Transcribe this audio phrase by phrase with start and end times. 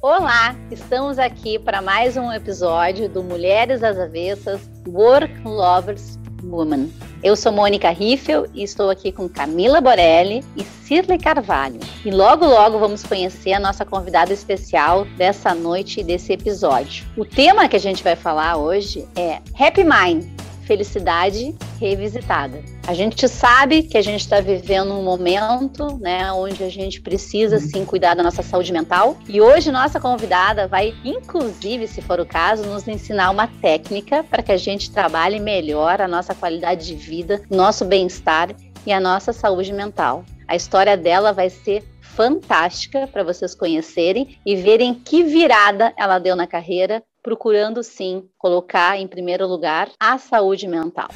[0.00, 6.88] Olá, estamos aqui para mais um episódio do Mulheres às Avessas Work Lovers Woman.
[7.20, 11.80] Eu sou Mônica Riffel e estou aqui com Camila Borelli e Cirlei Carvalho.
[12.04, 17.04] E logo, logo vamos conhecer a nossa convidada especial dessa noite e desse episódio.
[17.16, 20.37] O tema que a gente vai falar hoje é Happy Mind
[20.68, 22.62] felicidade revisitada.
[22.86, 27.56] A gente sabe que a gente está vivendo um momento, né, onde a gente precisa
[27.56, 27.62] uhum.
[27.62, 29.16] sim cuidar da nossa saúde mental.
[29.26, 34.42] E hoje nossa convidada vai, inclusive, se for o caso, nos ensinar uma técnica para
[34.42, 38.54] que a gente trabalhe melhor a nossa qualidade de vida, nosso bem-estar
[38.86, 40.22] e a nossa saúde mental.
[40.46, 41.82] A história dela vai ser
[42.18, 48.98] fantástica para vocês conhecerem e verem que virada ela deu na carreira procurando sim colocar
[48.98, 51.06] em primeiro lugar a saúde mental.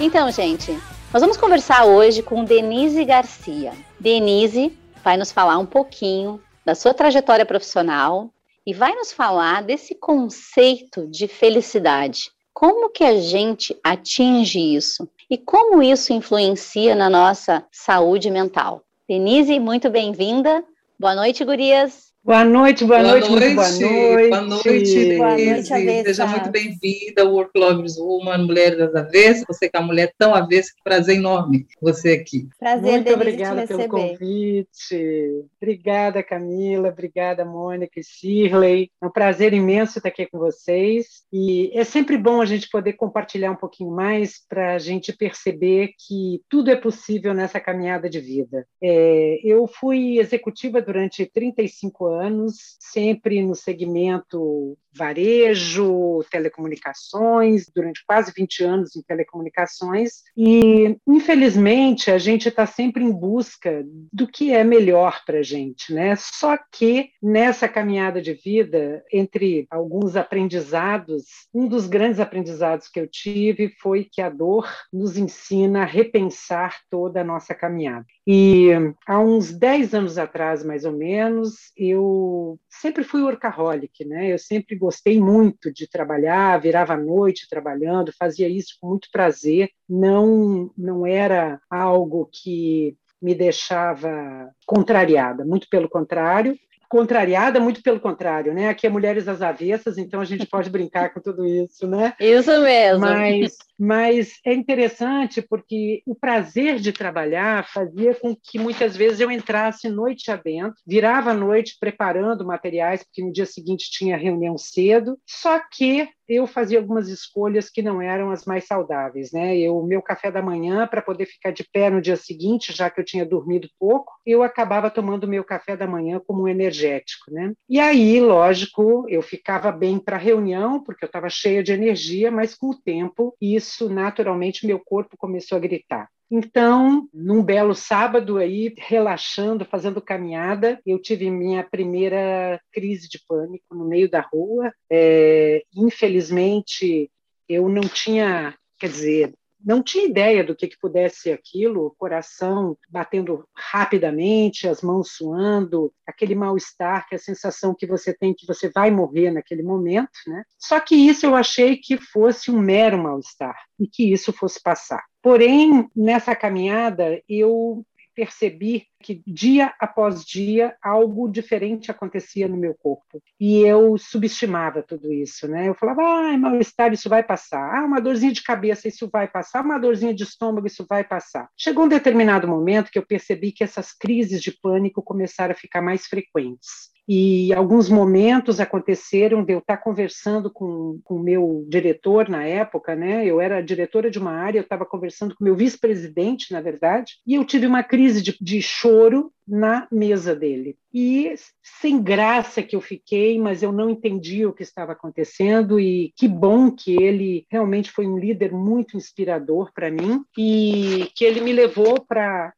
[0.00, 0.72] Então, gente,
[1.12, 3.74] nós vamos conversar hoje com Denise Garcia.
[4.00, 8.30] Denise vai nos falar um pouquinho da sua trajetória profissional
[8.66, 12.30] e vai nos falar desse conceito de felicidade.
[12.52, 15.08] Como que a gente atinge isso?
[15.30, 18.82] E como isso influencia na nossa saúde mental?
[19.08, 20.64] Denise, muito bem-vinda.
[20.98, 22.05] Boa noite, gurias.
[22.26, 24.26] Boa noite, boa, boa noite, noite, boa noite.
[24.28, 29.44] Boa noite, boa noite Seja muito bem-vinda, Work Lovers Woman, Mulher das Avessas.
[29.46, 32.48] Você que é uma mulher tão avessa, que prazer enorme você aqui.
[32.58, 35.44] Prazer, Muito Denise, obrigada pelo convite.
[35.62, 36.88] Obrigada, Camila.
[36.88, 38.90] Obrigada, Mônica e Shirley.
[39.00, 41.22] É um prazer imenso estar aqui com vocês.
[41.32, 45.90] E é sempre bom a gente poder compartilhar um pouquinho mais para a gente perceber
[45.96, 48.66] que tudo é possível nessa caminhada de vida.
[48.82, 58.32] É, eu fui executiva durante 35 anos anos, sempre no segmento varejo, telecomunicações, durante quase
[58.34, 64.64] 20 anos em telecomunicações, e infelizmente a gente está sempre em busca do que é
[64.64, 66.16] melhor para a gente, né?
[66.16, 71.24] Só que nessa caminhada de vida, entre alguns aprendizados,
[71.54, 76.76] um dos grandes aprendizados que eu tive foi que a dor nos ensina a repensar
[76.90, 78.06] toda a nossa caminhada.
[78.26, 78.70] E
[79.06, 84.32] há uns 10 anos atrás, mais ou menos, eu sempre fui workaholic, né?
[84.32, 89.70] Eu sempre gostei muito de trabalhar, virava à noite trabalhando, fazia isso com muito prazer.
[89.88, 96.58] Não, não era algo que me deixava contrariada, muito pelo contrário
[96.88, 98.68] contrariada, muito pelo contrário, né?
[98.68, 102.14] Aqui é Mulheres às Avessas, então a gente pode brincar com tudo isso, né?
[102.20, 103.00] Isso mesmo.
[103.00, 109.30] Mas, mas é interessante porque o prazer de trabalhar fazia com que muitas vezes eu
[109.30, 115.18] entrasse noite adentro, virava à noite preparando materiais, porque no dia seguinte tinha reunião cedo,
[115.26, 119.56] só que eu fazia algumas escolhas que não eram as mais saudáveis, né?
[119.56, 123.00] Eu meu café da manhã para poder ficar de pé no dia seguinte, já que
[123.00, 127.52] eu tinha dormido pouco, eu acabava tomando meu café da manhã como um energético, né?
[127.68, 132.30] E aí, lógico, eu ficava bem para a reunião porque eu estava cheia de energia,
[132.30, 136.08] mas com o tempo isso naturalmente meu corpo começou a gritar.
[136.30, 143.74] Então, num belo sábado aí, relaxando, fazendo caminhada, eu tive minha primeira crise de pânico
[143.74, 144.72] no meio da rua.
[144.90, 147.10] É, infelizmente,
[147.48, 149.34] eu não tinha, quer dizer,
[149.66, 155.10] não tinha ideia do que, que pudesse ser aquilo, o coração batendo rapidamente, as mãos
[155.16, 159.64] suando, aquele mal-estar, que é a sensação que você tem que você vai morrer naquele
[159.64, 160.44] momento, né?
[160.56, 165.02] Só que isso eu achei que fosse um mero mal-estar e que isso fosse passar.
[165.20, 167.84] Porém, nessa caminhada, eu
[168.16, 175.12] percebi que dia após dia algo diferente acontecia no meu corpo e eu subestimava tudo
[175.12, 175.68] isso, né?
[175.68, 177.76] Eu falava, ah, mal-estar, isso vai passar.
[177.76, 179.62] Ah, uma dorzinha de cabeça, isso vai passar.
[179.62, 181.48] Uma dorzinha de estômago, isso vai passar.
[181.56, 185.82] Chegou um determinado momento que eu percebi que essas crises de pânico começaram a ficar
[185.82, 192.44] mais frequentes e alguns momentos aconteceram de eu estar conversando com o meu diretor na
[192.44, 193.24] época, né?
[193.24, 197.14] Eu era diretora de uma área, eu estava conversando com o meu vice-presidente, na verdade,
[197.26, 200.76] e eu tive uma crise de, de choro na mesa dele.
[200.92, 206.12] E sem graça que eu fiquei, mas eu não entendi o que estava acontecendo e
[206.16, 211.40] que bom que ele realmente foi um líder muito inspirador para mim e que ele
[211.42, 212.52] me levou para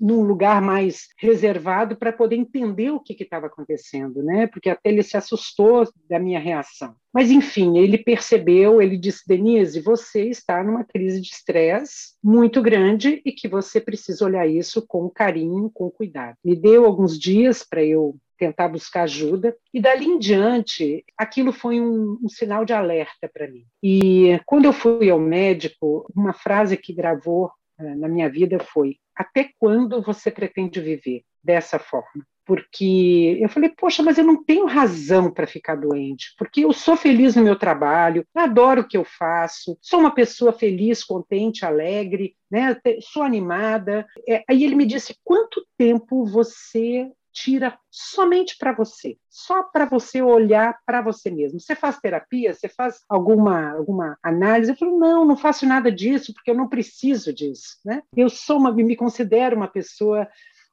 [0.00, 4.46] num lugar mais reservado para poder entender o que estava acontecendo, né?
[4.46, 6.94] Porque até ele se assustou da minha reação.
[7.12, 13.22] Mas, enfim, ele percebeu, ele disse: Denise, você está numa crise de estresse muito grande
[13.24, 16.36] e que você precisa olhar isso com carinho, com cuidado.
[16.44, 19.56] Me deu alguns dias para eu tentar buscar ajuda.
[19.74, 23.66] E dali em diante, aquilo foi um, um sinal de alerta para mim.
[23.82, 28.96] E quando eu fui ao médico, uma frase que gravou eh, na minha vida foi:
[29.14, 32.24] Até quando você pretende viver dessa forma?
[32.48, 36.96] Porque eu falei, poxa, mas eu não tenho razão para ficar doente, porque eu sou
[36.96, 42.34] feliz no meu trabalho, adoro o que eu faço, sou uma pessoa feliz, contente, alegre,
[42.50, 42.74] né?
[43.12, 44.06] sou animada.
[44.26, 50.22] É, aí ele me disse, quanto tempo você tira somente para você, só para você
[50.22, 51.60] olhar para você mesmo.
[51.60, 52.54] Você faz terapia?
[52.54, 54.72] Você faz alguma alguma análise?
[54.72, 58.02] Eu falei, não, não faço nada disso, porque eu não preciso disso, né?
[58.16, 60.26] Eu sou uma, me considero uma pessoa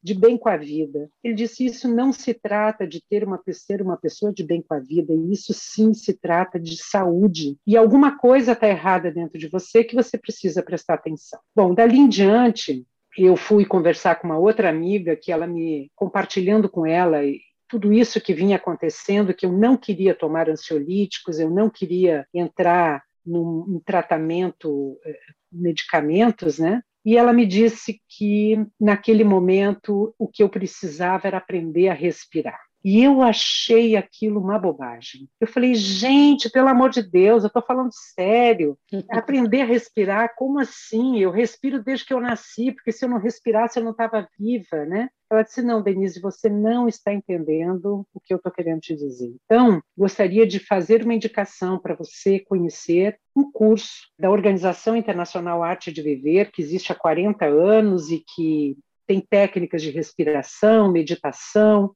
[0.06, 1.10] de bem com a vida.
[1.24, 4.76] Ele disse: isso não se trata de ter uma, ser uma pessoa de bem com
[4.76, 7.58] a vida, isso sim se trata de saúde.
[7.66, 11.40] E alguma coisa está errada dentro de você que você precisa prestar atenção.
[11.56, 12.86] Bom, dali em diante,
[13.18, 17.22] eu fui conversar com uma outra amiga que ela me compartilhando com ela
[17.68, 23.02] tudo isso que vinha acontecendo, que eu não queria tomar ansiolíticos, eu não queria entrar
[23.26, 25.20] num, num tratamento, eh,
[25.52, 26.84] medicamentos, né?
[27.06, 32.60] E ela me disse que, naquele momento, o que eu precisava era aprender a respirar.
[32.84, 35.28] E eu achei aquilo uma bobagem.
[35.42, 38.78] Eu falei, gente, pelo amor de Deus, eu estou falando sério.
[39.10, 41.18] Aprender a respirar, como assim?
[41.18, 44.86] Eu respiro desde que eu nasci, porque se eu não respirasse, eu não estava viva,
[44.86, 45.10] né?
[45.30, 49.36] Ela disse: Não, Denise, você não está entendendo o que eu estou querendo te dizer.
[49.46, 55.92] Então, gostaria de fazer uma indicação para você conhecer um curso da Organização Internacional Arte
[55.92, 58.78] de Viver, que existe há 40 anos e que
[59.08, 61.94] tem técnicas de respiração, meditação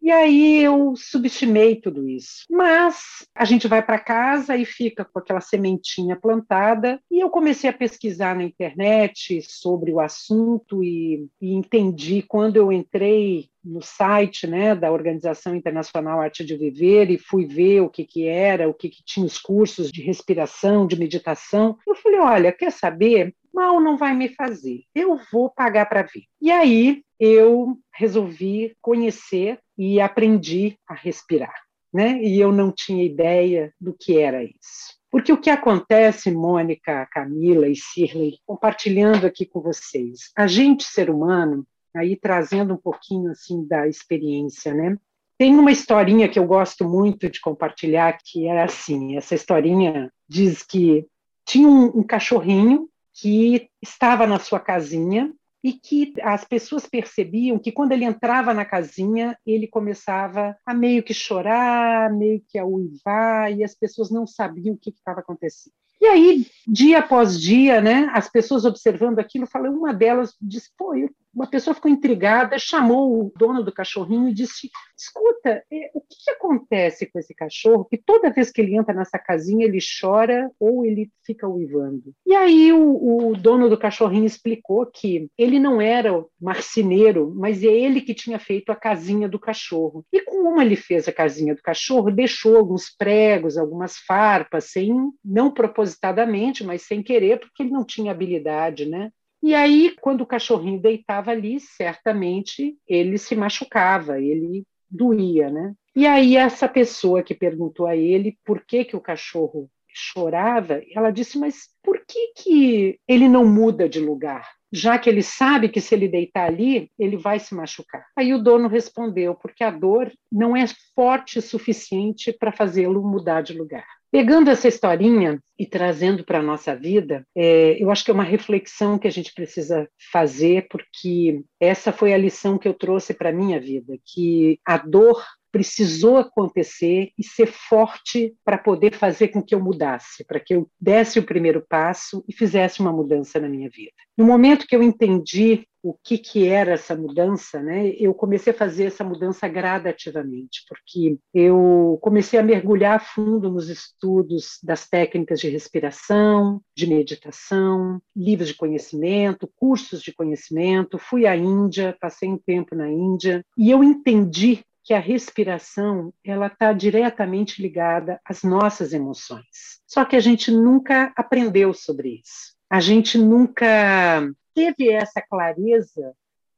[0.00, 2.44] e aí eu subestimei tudo isso.
[2.50, 7.00] Mas a gente vai para casa e fica com aquela sementinha plantada.
[7.10, 12.72] E eu comecei a pesquisar na internet sobre o assunto e, e entendi quando eu
[12.72, 18.04] entrei no site né, da Organização Internacional Arte de Viver e fui ver o que,
[18.04, 21.76] que era, o que, que tinha os cursos de respiração, de meditação.
[21.86, 23.34] Eu falei: olha, quer saber?
[23.52, 26.22] Mal não vai me fazer, eu vou pagar para ver.
[26.40, 31.54] E aí eu resolvi conhecer e aprendi a respirar,
[31.94, 32.20] né?
[32.20, 34.98] E eu não tinha ideia do que era isso.
[35.10, 41.08] Porque o que acontece, Mônica, Camila e Cirley, compartilhando aqui com vocês, a gente, ser
[41.08, 41.66] humano,
[41.96, 44.98] aí trazendo um pouquinho assim da experiência, né?
[45.38, 50.62] Tem uma historinha que eu gosto muito de compartilhar, que é assim: essa historinha diz
[50.62, 51.06] que
[51.46, 55.32] tinha um, um cachorrinho que estava na sua casinha
[55.62, 61.02] e que as pessoas percebiam que quando ele entrava na casinha, ele começava a meio
[61.02, 65.74] que chorar, meio que a uivar, e as pessoas não sabiam o que estava acontecendo.
[66.00, 70.94] E aí, dia após dia, né, as pessoas observando aquilo, falando, uma delas disse, pô,
[70.94, 74.68] eu uma pessoa ficou intrigada, chamou o dono do cachorrinho e disse:
[74.98, 77.84] Escuta, é, o que, que, acontece com esse cachorro?
[77.84, 82.12] Que toda vez que ele entra nessa casinha ele chora ou ele fica uivando.
[82.26, 87.68] E aí o, o dono do cachorrinho explicou que ele não era marceneiro, mas é
[87.68, 90.04] ele que tinha feito a casinha do cachorro.
[90.12, 94.92] E como ele fez a casinha do cachorro, deixou alguns pregos, algumas farpas, sem
[95.24, 99.12] não propositadamente, mas sem querer, porque ele não tinha habilidade, né?
[99.48, 105.72] E aí, quando o cachorrinho deitava ali, certamente ele se machucava, ele doía, né?
[105.96, 111.10] E aí essa pessoa que perguntou a ele por que que o cachorro chorava, ela
[111.10, 114.46] disse: "Mas por que que ele não muda de lugar?
[114.70, 118.04] Já que ele sabe que se ele deitar ali, ele vai se machucar".
[118.14, 123.40] Aí o dono respondeu: "Porque a dor não é forte o suficiente para fazê-lo mudar
[123.40, 123.97] de lugar".
[124.10, 128.22] Pegando essa historinha e trazendo para a nossa vida, é, eu acho que é uma
[128.22, 133.28] reflexão que a gente precisa fazer, porque essa foi a lição que eu trouxe para
[133.28, 139.42] a minha vida, que a dor precisou acontecer e ser forte para poder fazer com
[139.42, 143.48] que eu mudasse, para que eu desse o primeiro passo e fizesse uma mudança na
[143.48, 143.92] minha vida.
[144.16, 148.56] No momento que eu entendi o que, que era essa mudança, né, eu comecei a
[148.56, 155.48] fazer essa mudança gradativamente, porque eu comecei a mergulhar fundo nos estudos das técnicas de
[155.48, 162.74] respiração, de meditação, livros de conhecimento, cursos de conhecimento, fui à Índia, passei um tempo
[162.74, 169.80] na Índia, e eu entendi que a respiração ela está diretamente ligada às nossas emoções.
[169.86, 172.56] Só que a gente nunca aprendeu sobre isso.
[172.70, 176.12] A gente nunca teve essa clareza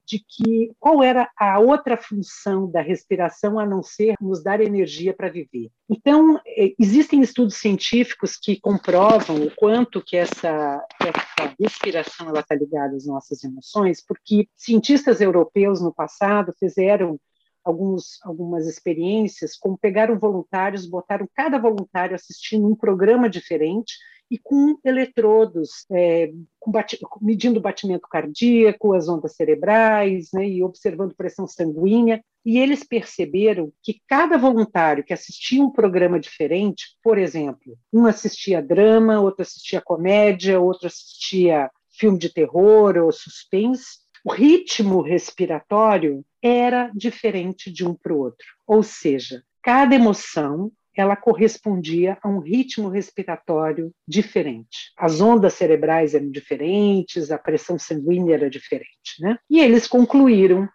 [0.07, 5.15] de que qual era a outra função da respiração a não ser nos dar energia
[5.15, 5.71] para viver.
[5.89, 12.97] Então, é, existem estudos científicos que comprovam o quanto que essa, essa respiração está ligada
[12.97, 17.21] às nossas emoções, porque cientistas europeus no passado fizeram
[17.63, 23.95] alguns, algumas experiências, como pegaram voluntários, botaram cada voluntário assistindo um programa diferente
[24.31, 26.73] e com eletrodos, é, com
[27.21, 32.23] medindo o batimento cardíaco, as ondas cerebrais, né, e observando pressão sanguínea.
[32.45, 38.63] E eles perceberam que cada voluntário que assistia um programa diferente, por exemplo, um assistia
[38.63, 46.91] drama, outro assistia comédia, outro assistia filme de terror ou suspense, o ritmo respiratório era
[46.95, 48.47] diferente de um para o outro.
[48.67, 54.93] Ou seja, cada emoção ela correspondia a um ritmo respiratório diferente.
[54.97, 59.21] As ondas cerebrais eram diferentes, a pressão sanguínea era diferente.
[59.21, 59.39] Né?
[59.49, 60.69] E eles concluíram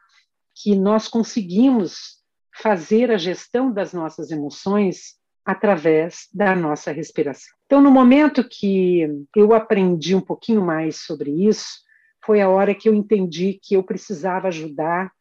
[0.56, 2.24] que nós conseguimos
[2.62, 7.54] fazer a gestão das nossas emoções através da nossa respiração.
[7.66, 11.84] Então, no momento que eu aprendi um pouquinho mais sobre isso,
[12.26, 15.12] foi a hora que eu entendi que eu precisava ajudar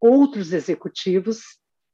[0.00, 1.42] outros executivos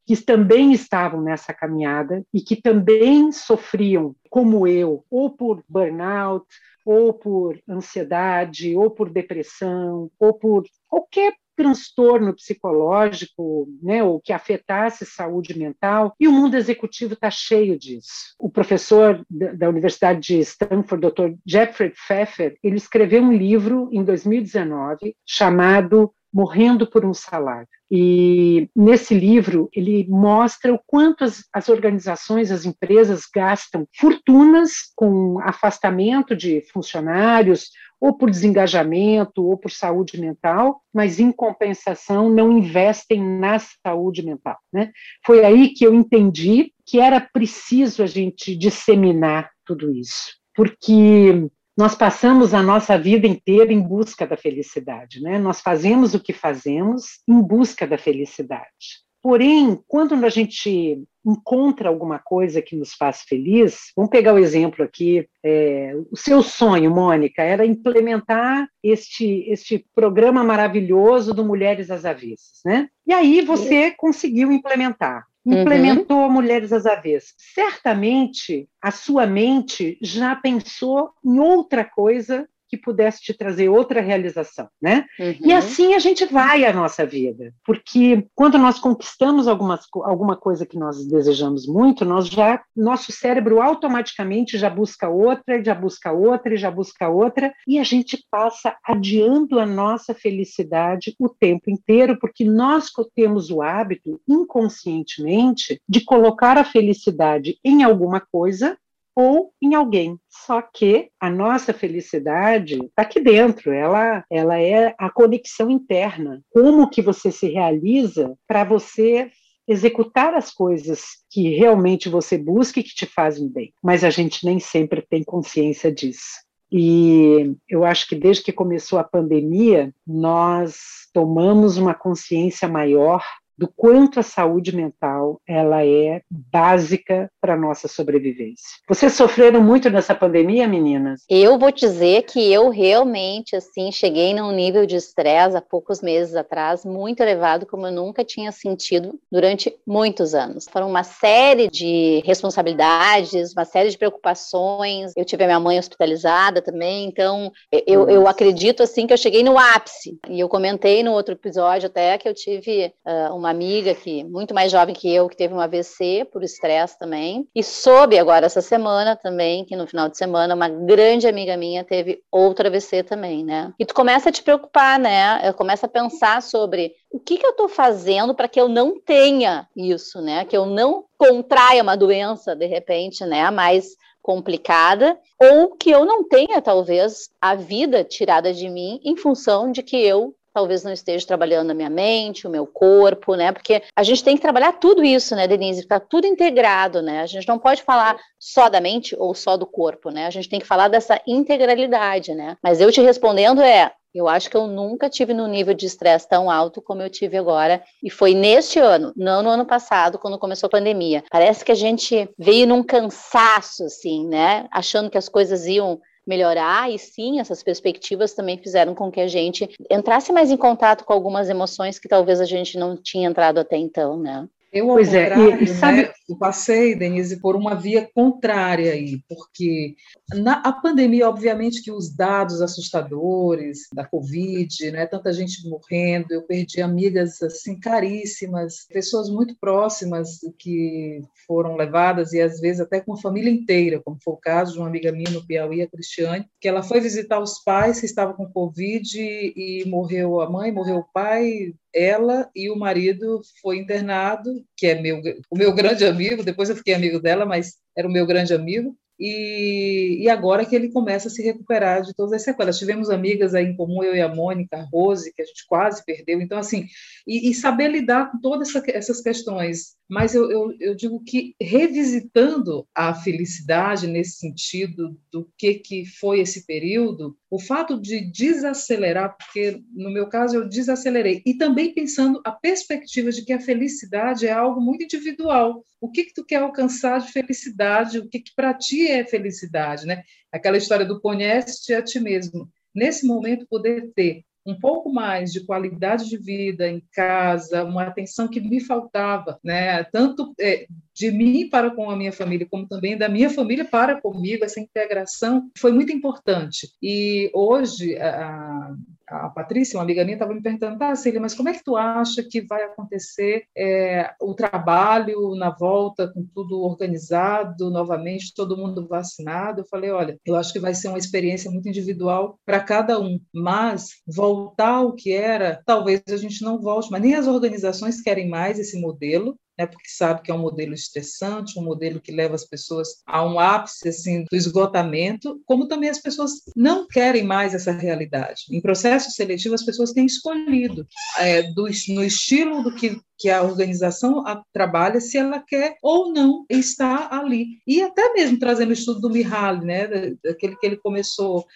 [0.06, 6.46] que também estavam nessa caminhada e que também sofriam, como eu, ou por burnout,
[6.84, 15.04] ou por ansiedade, ou por depressão, ou por qualquer transtorno psicológico, né, ou que afetasse
[15.04, 18.34] saúde mental, e o mundo executivo está cheio disso.
[18.38, 21.34] O professor da Universidade de Stanford, Dr.
[21.46, 27.68] Jeffrey Pfeffer, ele escreveu um livro em 2019 chamado Morrendo por um Salário.
[27.90, 35.38] E nesse livro ele mostra o quanto as, as, organizações, as empresas gastam fortunas com
[35.40, 37.70] afastamento de funcionários,
[38.02, 44.58] ou por desengajamento, ou por saúde mental, mas em compensação não investem na saúde mental.
[44.72, 44.90] Né?
[45.24, 51.94] Foi aí que eu entendi que era preciso a gente disseminar tudo isso, porque nós
[51.94, 55.38] passamos a nossa vida inteira em busca da felicidade, né?
[55.38, 59.02] Nós fazemos o que fazemos em busca da felicidade.
[59.22, 64.84] Porém, quando a gente encontra alguma coisa que nos faz feliz, vamos pegar o exemplo
[64.84, 72.04] aqui, é, o seu sonho, Mônica, era implementar este, este programa maravilhoso do Mulheres às
[72.04, 72.88] Avessas, né?
[73.06, 75.24] E aí você conseguiu implementar.
[75.44, 75.60] Uhum.
[75.60, 76.30] implementou uhum.
[76.30, 77.34] Mulheres às Avessas.
[77.36, 84.66] Certamente a sua mente já pensou em outra coisa que pudesse te trazer outra realização,
[84.80, 85.04] né?
[85.20, 85.36] Uhum.
[85.42, 90.64] E assim a gente vai a nossa vida, porque quando nós conquistamos algumas, alguma coisa
[90.64, 96.56] que nós desejamos muito, nós já nosso cérebro automaticamente já busca outra, já busca outra,
[96.56, 102.42] já busca outra, e a gente passa adiando a nossa felicidade o tempo inteiro, porque
[102.42, 108.78] nós temos o hábito inconscientemente de colocar a felicidade em alguma coisa
[109.14, 110.18] ou em alguém.
[110.28, 116.42] Só que a nossa felicidade está aqui dentro, ela, ela é a conexão interna.
[116.50, 119.30] Como que você se realiza para você
[119.66, 123.72] executar as coisas que realmente você busca e que te fazem bem.
[123.82, 126.42] Mas a gente nem sempre tem consciência disso.
[126.70, 130.78] E eu acho que desde que começou a pandemia, nós
[131.12, 133.22] tomamos uma consciência maior
[133.56, 138.66] do quanto a saúde mental ela é básica para nossa sobrevivência.
[138.88, 141.22] Vocês sofreram muito nessa pandemia, meninas?
[141.28, 146.34] Eu vou dizer que eu realmente assim cheguei num nível de estresse há poucos meses
[146.34, 150.66] atrás muito elevado como eu nunca tinha sentido durante muitos anos.
[150.70, 155.12] Foram uma série de responsabilidades, uma série de preocupações.
[155.16, 159.42] Eu tive a minha mãe hospitalizada também, então eu, eu acredito assim que eu cheguei
[159.42, 160.18] no ápice.
[160.28, 164.54] E eu comentei no outro episódio até que eu tive uh, uma amiga que muito
[164.54, 167.48] mais jovem que eu, que teve um AVC por estresse também.
[167.54, 171.84] E soube agora essa semana também, que no final de semana, uma grande amiga minha
[171.84, 173.72] teve outro AVC também, né?
[173.78, 175.52] E tu começa a te preocupar, né?
[175.52, 179.68] Começa a pensar sobre o que, que eu estou fazendo para que eu não tenha
[179.76, 180.44] isso, né?
[180.44, 183.50] Que eu não contraia uma doença, de repente, né?
[183.50, 189.72] Mais complicada, ou que eu não tenha, talvez, a vida tirada de mim em função
[189.72, 193.52] de que eu talvez não esteja trabalhando a minha mente, o meu corpo, né?
[193.52, 195.80] Porque a gente tem que trabalhar tudo isso, né, Denise?
[195.80, 197.20] Está tudo integrado, né?
[197.20, 200.26] A gente não pode falar só da mente ou só do corpo, né?
[200.26, 202.56] A gente tem que falar dessa integralidade, né?
[202.62, 206.28] Mas eu te respondendo é, eu acho que eu nunca tive no nível de estresse
[206.28, 207.82] tão alto como eu tive agora.
[208.02, 211.24] E foi neste ano, não no ano passado, quando começou a pandemia.
[211.30, 214.66] Parece que a gente veio num cansaço, assim, né?
[214.70, 219.28] Achando que as coisas iam melhorar, e sim, essas perspectivas também fizeram com que a
[219.28, 223.58] gente entrasse mais em contato com algumas emoções que talvez a gente não tinha entrado
[223.58, 224.48] até então, né?
[224.72, 226.02] Eu, ao pois é, e, e sabe...
[226.02, 229.94] Né, eu passei, Denise, por uma via contrária aí, porque
[230.34, 236.42] na a pandemia, obviamente que os dados assustadores da Covid, né, tanta gente morrendo, eu
[236.42, 243.12] perdi amigas assim caríssimas, pessoas muito próximas que foram levadas e às vezes até com
[243.12, 246.46] a família inteira, como foi o caso de uma amiga minha no Piauí, a Cristiane,
[246.60, 250.98] que ela foi visitar os pais que estavam com Covid e morreu a mãe, morreu
[250.98, 255.20] o pai, ela e o marido foi internado, que é meu,
[255.50, 258.96] o meu grande amigo, depois eu fiquei amigo dela, mas era o meu grande amigo,
[259.24, 262.76] e, e, agora que ele começa a se recuperar de todas as sequelas.
[262.76, 266.04] Tivemos amigas aí em comum, eu e a Mônica, a Rose, que a gente quase
[266.04, 266.40] perdeu.
[266.40, 266.88] Então, assim,
[267.24, 269.94] e, e saber lidar com todas essa, essas questões.
[270.10, 276.40] Mas eu, eu, eu, digo que revisitando a felicidade nesse sentido do que, que foi
[276.40, 282.42] esse período, o fato de desacelerar, porque no meu caso eu desacelerei, e também pensando
[282.44, 285.82] a perspectiva de que a felicidade é algo muito individual.
[286.00, 288.18] O que, que tu quer alcançar de felicidade?
[288.18, 290.06] O que, que para ti é felicidade?
[290.06, 290.22] Né?
[290.50, 292.68] Aquela história do conhece-te a ti mesmo.
[292.94, 298.48] Nesse momento, poder ter um pouco mais de qualidade de vida em casa, uma atenção
[298.48, 300.04] que me faltava, né?
[300.04, 304.20] Tanto é, de mim para com a minha família, como também da minha família para
[304.20, 306.88] comigo, essa integração foi muito importante.
[307.02, 308.94] E hoje, a,
[309.32, 311.96] a Patrícia, uma amiga minha, estava me perguntando, tá, Cília, mas como é que tu
[311.96, 319.06] acha que vai acontecer é, o trabalho na volta, com tudo organizado, novamente, todo mundo
[319.08, 319.80] vacinado?
[319.80, 323.40] Eu falei, olha, eu acho que vai ser uma experiência muito individual para cada um,
[323.54, 328.48] mas voltar ao que era, talvez a gente não volte, mas nem as organizações querem
[328.48, 332.54] mais esse modelo, né, porque sabe que é um modelo estressante, um modelo que leva
[332.54, 337.74] as pessoas a um ápice assim, do esgotamento, como também as pessoas não querem mais
[337.74, 338.64] essa realidade.
[338.70, 341.06] Em processo seletivo, as pessoas têm escolhido
[341.38, 346.64] é, do, no estilo do que que a organização trabalha se ela quer ou não
[346.70, 347.80] estar ali.
[347.84, 350.06] E até mesmo trazendo o estudo do Mihaly, né,
[350.44, 351.66] daquele que ele começou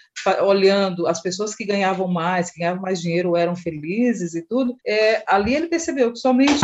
[0.45, 5.25] olhando as pessoas que ganhavam mais, que ganhavam mais dinheiro eram felizes e tudo, é,
[5.27, 6.61] ali ele percebeu que somente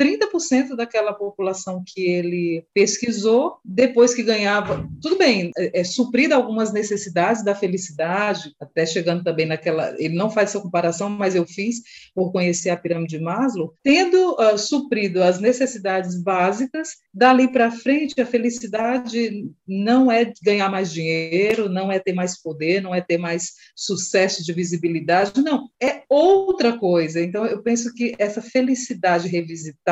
[0.00, 6.72] 30% daquela população que ele pesquisou, depois que ganhava, tudo bem, é, é suprida algumas
[6.72, 11.82] necessidades da felicidade, até chegando também naquela, ele não faz essa comparação, mas eu fiz
[12.14, 18.18] por conhecer a pirâmide de Maslow, tendo uh, suprido as necessidades básicas, dali para frente
[18.20, 23.18] a felicidade não é ganhar mais dinheiro, não é ter mais poder, não é ter
[23.18, 27.20] mais sucesso de visibilidade, não, é outra coisa.
[27.20, 29.89] Então eu penso que essa felicidade revisitada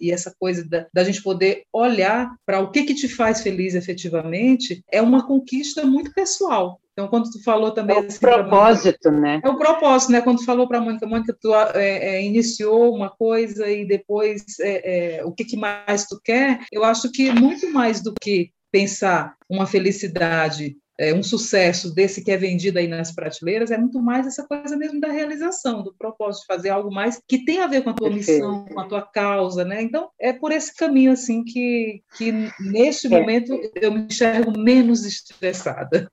[0.00, 3.74] e essa coisa da, da gente poder olhar para o que, que te faz feliz
[3.74, 6.80] efetivamente é uma conquista muito pessoal.
[6.92, 7.96] Então, quando tu falou também...
[7.96, 9.40] É o assim, propósito, né?
[9.42, 10.20] É o propósito, né?
[10.20, 14.44] Quando tu falou para a Mônica, Mônica, tu é, é, iniciou uma coisa e depois
[14.60, 18.50] é, é, o que, que mais tu quer, eu acho que muito mais do que
[18.70, 24.02] pensar uma felicidade é, um sucesso desse que é vendido aí nas prateleiras é muito
[24.02, 27.66] mais essa coisa mesmo da realização, do propósito de fazer algo mais que tem a
[27.66, 29.80] ver com a tua missão, com a tua causa, né?
[29.80, 33.10] Então, é por esse caminho, assim, que, que neste é.
[33.10, 36.10] momento eu me enxergo menos estressada.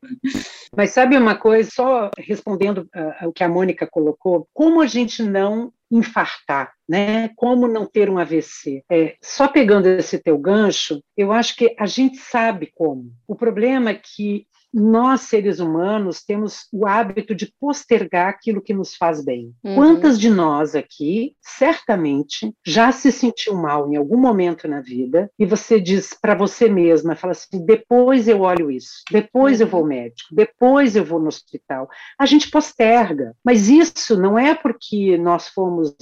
[0.73, 2.88] Mas sabe uma coisa, só respondendo
[3.19, 7.30] ao que a Mônica colocou, como a gente não infartar, né?
[7.36, 8.84] Como não ter um AVC?
[8.89, 13.12] É, só pegando esse teu gancho, eu acho que a gente sabe como.
[13.28, 14.45] O problema é que
[14.79, 19.51] nós, seres humanos, temos o hábito de postergar aquilo que nos faz bem.
[19.63, 19.75] Uhum.
[19.75, 25.45] Quantas de nós aqui, certamente, já se sentiu mal em algum momento na vida e
[25.45, 29.83] você diz para você mesma, fala assim: depois eu olho isso, depois eu vou ao
[29.83, 29.89] uhum.
[29.89, 31.89] médico, depois eu vou no hospital.
[32.19, 35.95] A gente posterga, mas isso não é porque nós fomos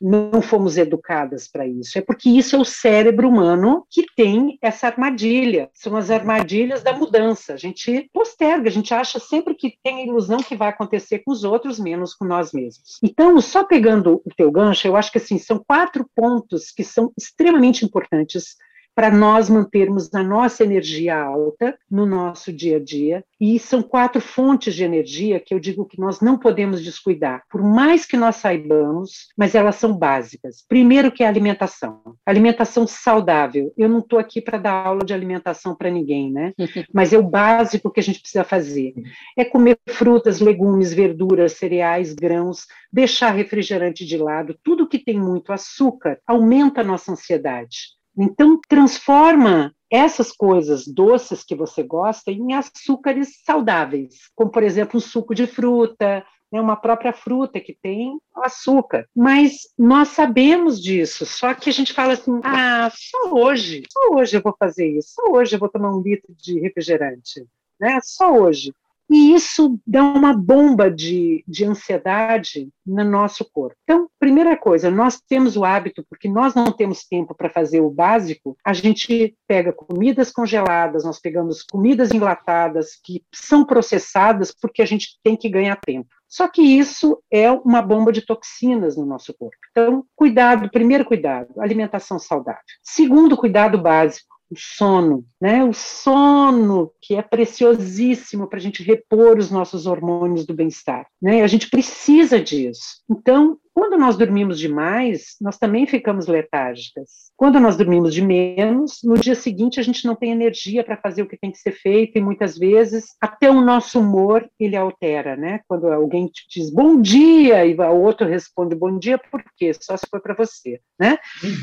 [0.00, 1.98] não fomos educadas para isso.
[1.98, 5.70] É porque isso é o cérebro humano que tem essa armadilha.
[5.74, 7.54] São as armadilhas da mudança.
[7.54, 11.32] A gente posterga, a gente acha sempre que tem a ilusão que vai acontecer com
[11.32, 12.98] os outros, menos com nós mesmos.
[13.02, 17.12] Então, só pegando o teu gancho, eu acho que assim, são quatro pontos que são
[17.18, 18.56] extremamente importantes
[18.98, 23.24] para nós mantermos a nossa energia alta no nosso dia a dia.
[23.40, 27.62] E são quatro fontes de energia que eu digo que nós não podemos descuidar, por
[27.62, 30.64] mais que nós saibamos, mas elas são básicas.
[30.68, 32.16] Primeiro que é a alimentação.
[32.26, 33.72] Alimentação saudável.
[33.78, 36.52] Eu não estou aqui para dar aula de alimentação para ninguém, né?
[36.92, 38.94] Mas é o básico que a gente precisa fazer.
[39.36, 45.52] É comer frutas, legumes, verduras, cereais, grãos, deixar refrigerante de lado, tudo que tem muito
[45.52, 47.97] açúcar aumenta a nossa ansiedade.
[48.18, 55.00] Então, transforma essas coisas doces que você gosta em açúcares saudáveis, como, por exemplo, um
[55.00, 59.06] suco de fruta, né, uma própria fruta que tem açúcar.
[59.14, 64.36] Mas nós sabemos disso, só que a gente fala assim: ah, só hoje, só hoje
[64.36, 67.44] eu vou fazer isso, só hoje eu vou tomar um litro de refrigerante,
[67.80, 67.98] né?
[68.02, 68.72] Só hoje.
[69.10, 73.76] E isso dá uma bomba de, de ansiedade no nosso corpo.
[73.82, 77.90] Então, primeira coisa, nós temos o hábito, porque nós não temos tempo para fazer o
[77.90, 84.86] básico, a gente pega comidas congeladas, nós pegamos comidas enlatadas que são processadas porque a
[84.86, 86.08] gente tem que ganhar tempo.
[86.28, 89.56] Só que isso é uma bomba de toxinas no nosso corpo.
[89.70, 92.60] Então, cuidado, primeiro cuidado, alimentação saudável.
[92.82, 95.62] Segundo cuidado básico, o sono, né?
[95.62, 101.42] O sono que é preciosíssimo para a gente repor os nossos hormônios do bem-estar, né?
[101.42, 103.02] A gente precisa disso.
[103.10, 107.30] Então, quando nós dormimos demais, nós também ficamos letárgicas.
[107.36, 111.22] Quando nós dormimos de menos, no dia seguinte a gente não tem energia para fazer
[111.22, 115.36] o que tem que ser feito e muitas vezes até o nosso humor ele altera,
[115.36, 115.60] né?
[115.68, 119.70] Quando alguém te diz bom dia e o outro responde bom dia, por quê?
[119.72, 121.16] Só se foi para você, né?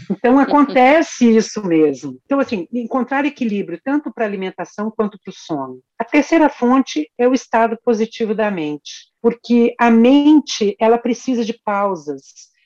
[0.09, 2.17] Então acontece isso mesmo.
[2.23, 5.81] Então assim, encontrar equilíbrio tanto para alimentação quanto para o sono.
[5.99, 11.59] A terceira fonte é o estado positivo da mente porque a mente ela precisa de
[11.65, 12.21] pausas.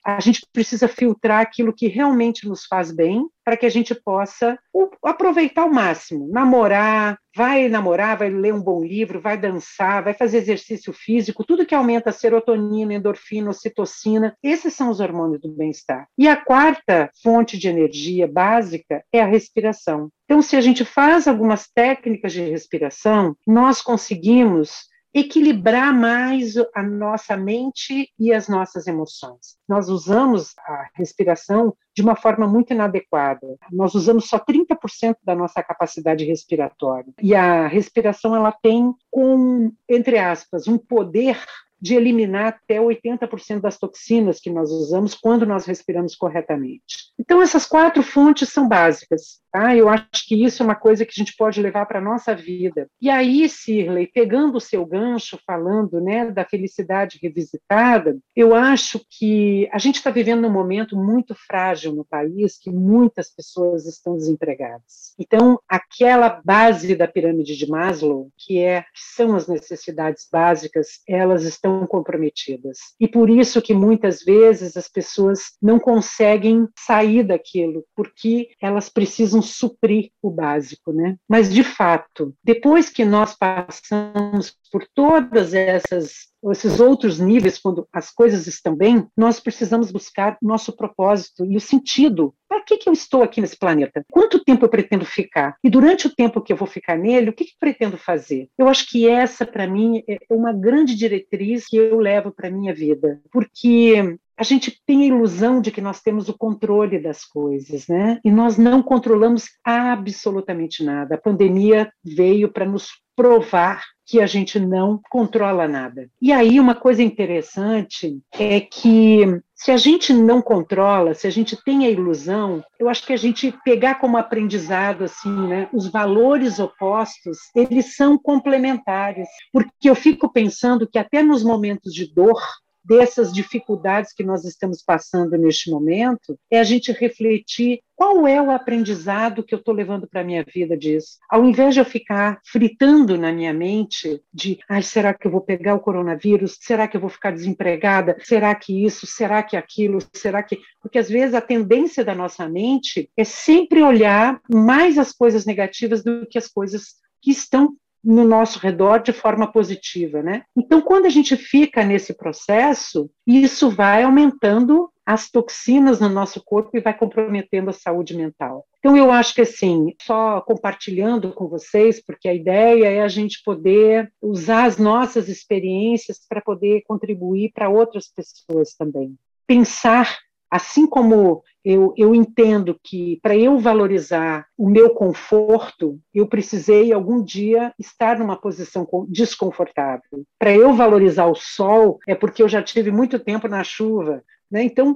[0.05, 4.59] A gente precisa filtrar aquilo que realmente nos faz bem para que a gente possa
[5.01, 10.39] aproveitar ao máximo, namorar, vai namorar, vai ler um bom livro, vai dançar, vai fazer
[10.39, 16.07] exercício físico, tudo que aumenta a serotonina, endorfina, ocitocina, esses são os hormônios do bem-estar.
[16.17, 20.09] E a quarta fonte de energia básica é a respiração.
[20.25, 27.35] Então, se a gente faz algumas técnicas de respiração, nós conseguimos equilibrar mais a nossa
[27.35, 29.57] mente e as nossas emoções.
[29.67, 33.57] Nós usamos a respiração de uma forma muito inadequada.
[33.71, 37.11] Nós usamos só 30% da nossa capacidade respiratória.
[37.21, 41.37] E a respiração ela tem com, entre aspas, um poder
[41.81, 47.09] de eliminar até 80% das toxinas que nós usamos quando nós respiramos corretamente.
[47.17, 49.39] Então, essas quatro fontes são básicas.
[49.51, 49.75] Tá?
[49.75, 52.35] Eu acho que isso é uma coisa que a gente pode levar para a nossa
[52.35, 52.87] vida.
[53.01, 59.67] E aí, Sirley, pegando o seu gancho, falando né, da felicidade revisitada, eu acho que
[59.71, 65.15] a gente está vivendo um momento muito frágil no país, que muitas pessoas estão desempregadas.
[65.17, 71.43] Então, aquela base da pirâmide de Maslow, que, é, que são as necessidades básicas, elas
[71.43, 72.77] estão comprometidas.
[72.99, 79.41] E por isso que muitas vezes as pessoas não conseguem sair daquilo, porque elas precisam
[79.41, 81.15] suprir o básico, né?
[81.27, 88.11] Mas de fato, depois que nós passamos por todas essas esses outros níveis, quando as
[88.11, 92.33] coisas estão bem, nós precisamos buscar nosso propósito e o sentido.
[92.47, 94.03] Para que, que eu estou aqui nesse planeta?
[94.11, 95.55] Quanto tempo eu pretendo ficar?
[95.63, 98.47] E durante o tempo que eu vou ficar nele, o que, que pretendo fazer?
[98.57, 102.51] Eu acho que essa, para mim, é uma grande diretriz que eu levo para a
[102.51, 103.21] minha vida.
[103.31, 108.19] Porque a gente tem a ilusão de que nós temos o controle das coisas, né?
[108.23, 111.15] E nós não controlamos absolutamente nada.
[111.15, 116.09] A pandemia veio para nos provar que a gente não controla nada.
[116.19, 121.55] E aí uma coisa interessante é que se a gente não controla, se a gente
[121.63, 126.57] tem a ilusão, eu acho que a gente pegar como aprendizado assim, né, os valores
[126.57, 132.41] opostos, eles são complementares, porque eu fico pensando que até nos momentos de dor
[132.89, 138.49] dessas dificuldades que nós estamos passando neste momento, é a gente refletir qual é o
[138.49, 141.17] aprendizado que eu estou levando para a minha vida disso.
[141.29, 145.41] Ao invés de eu ficar fritando na minha mente de, ai, será que eu vou
[145.41, 146.57] pegar o coronavírus?
[146.59, 148.17] Será que eu vou ficar desempregada?
[148.23, 149.05] Será que isso?
[149.05, 149.99] Será que aquilo?
[150.15, 150.57] Será que.
[150.81, 156.03] Porque às vezes a tendência da nossa mente é sempre olhar mais as coisas negativas
[156.03, 160.43] do que as coisas que estão no nosso redor de forma positiva, né?
[160.55, 166.77] Então, quando a gente fica nesse processo, isso vai aumentando as toxinas no nosso corpo
[166.77, 168.65] e vai comprometendo a saúde mental.
[168.77, 173.41] Então, eu acho que, assim, só compartilhando com vocês, porque a ideia é a gente
[173.43, 179.15] poder usar as nossas experiências para poder contribuir para outras pessoas também.
[179.47, 180.15] Pensar
[180.51, 187.23] Assim como eu, eu entendo que para eu valorizar o meu conforto, eu precisei algum
[187.23, 190.25] dia estar numa posição desconfortável.
[190.39, 194.23] Para eu valorizar o sol, é porque eu já tive muito tempo na chuva.
[194.49, 194.63] Né?
[194.63, 194.95] Então,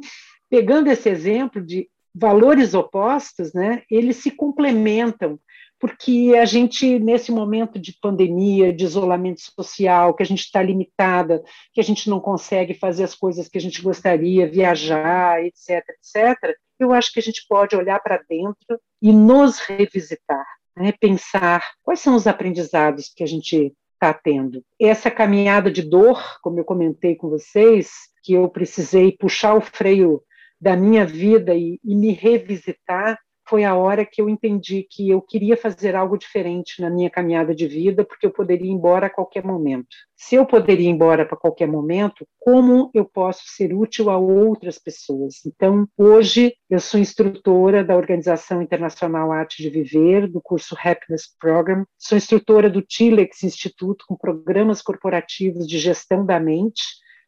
[0.49, 5.39] pegando esse exemplo de valores opostos, né, eles se complementam
[5.83, 11.43] porque a gente, nesse momento de pandemia, de isolamento social, que a gente está limitada,
[11.73, 16.55] que a gente não consegue fazer as coisas que a gente gostaria, viajar, etc., etc.,
[16.79, 20.93] eu acho que a gente pode olhar para dentro e nos revisitar, né?
[20.93, 24.63] pensar quais são os aprendizados que a gente está tendo.
[24.79, 27.91] Essa caminhada de dor, como eu comentei com vocês,
[28.23, 30.23] que eu precisei puxar o freio
[30.61, 35.21] da minha vida e, e me revisitar, foi a hora que eu entendi que eu
[35.21, 39.09] queria fazer algo diferente na minha caminhada de vida, porque eu poderia ir embora a
[39.09, 39.95] qualquer momento.
[40.15, 44.79] Se eu poderia ir embora para qualquer momento, como eu posso ser útil a outras
[44.79, 45.45] pessoas?
[45.45, 51.85] Então, hoje, eu sou instrutora da Organização Internacional Arte de Viver, do curso Happiness Program,
[51.97, 56.81] sou instrutora do TILEX Instituto, com programas corporativos de gestão da mente,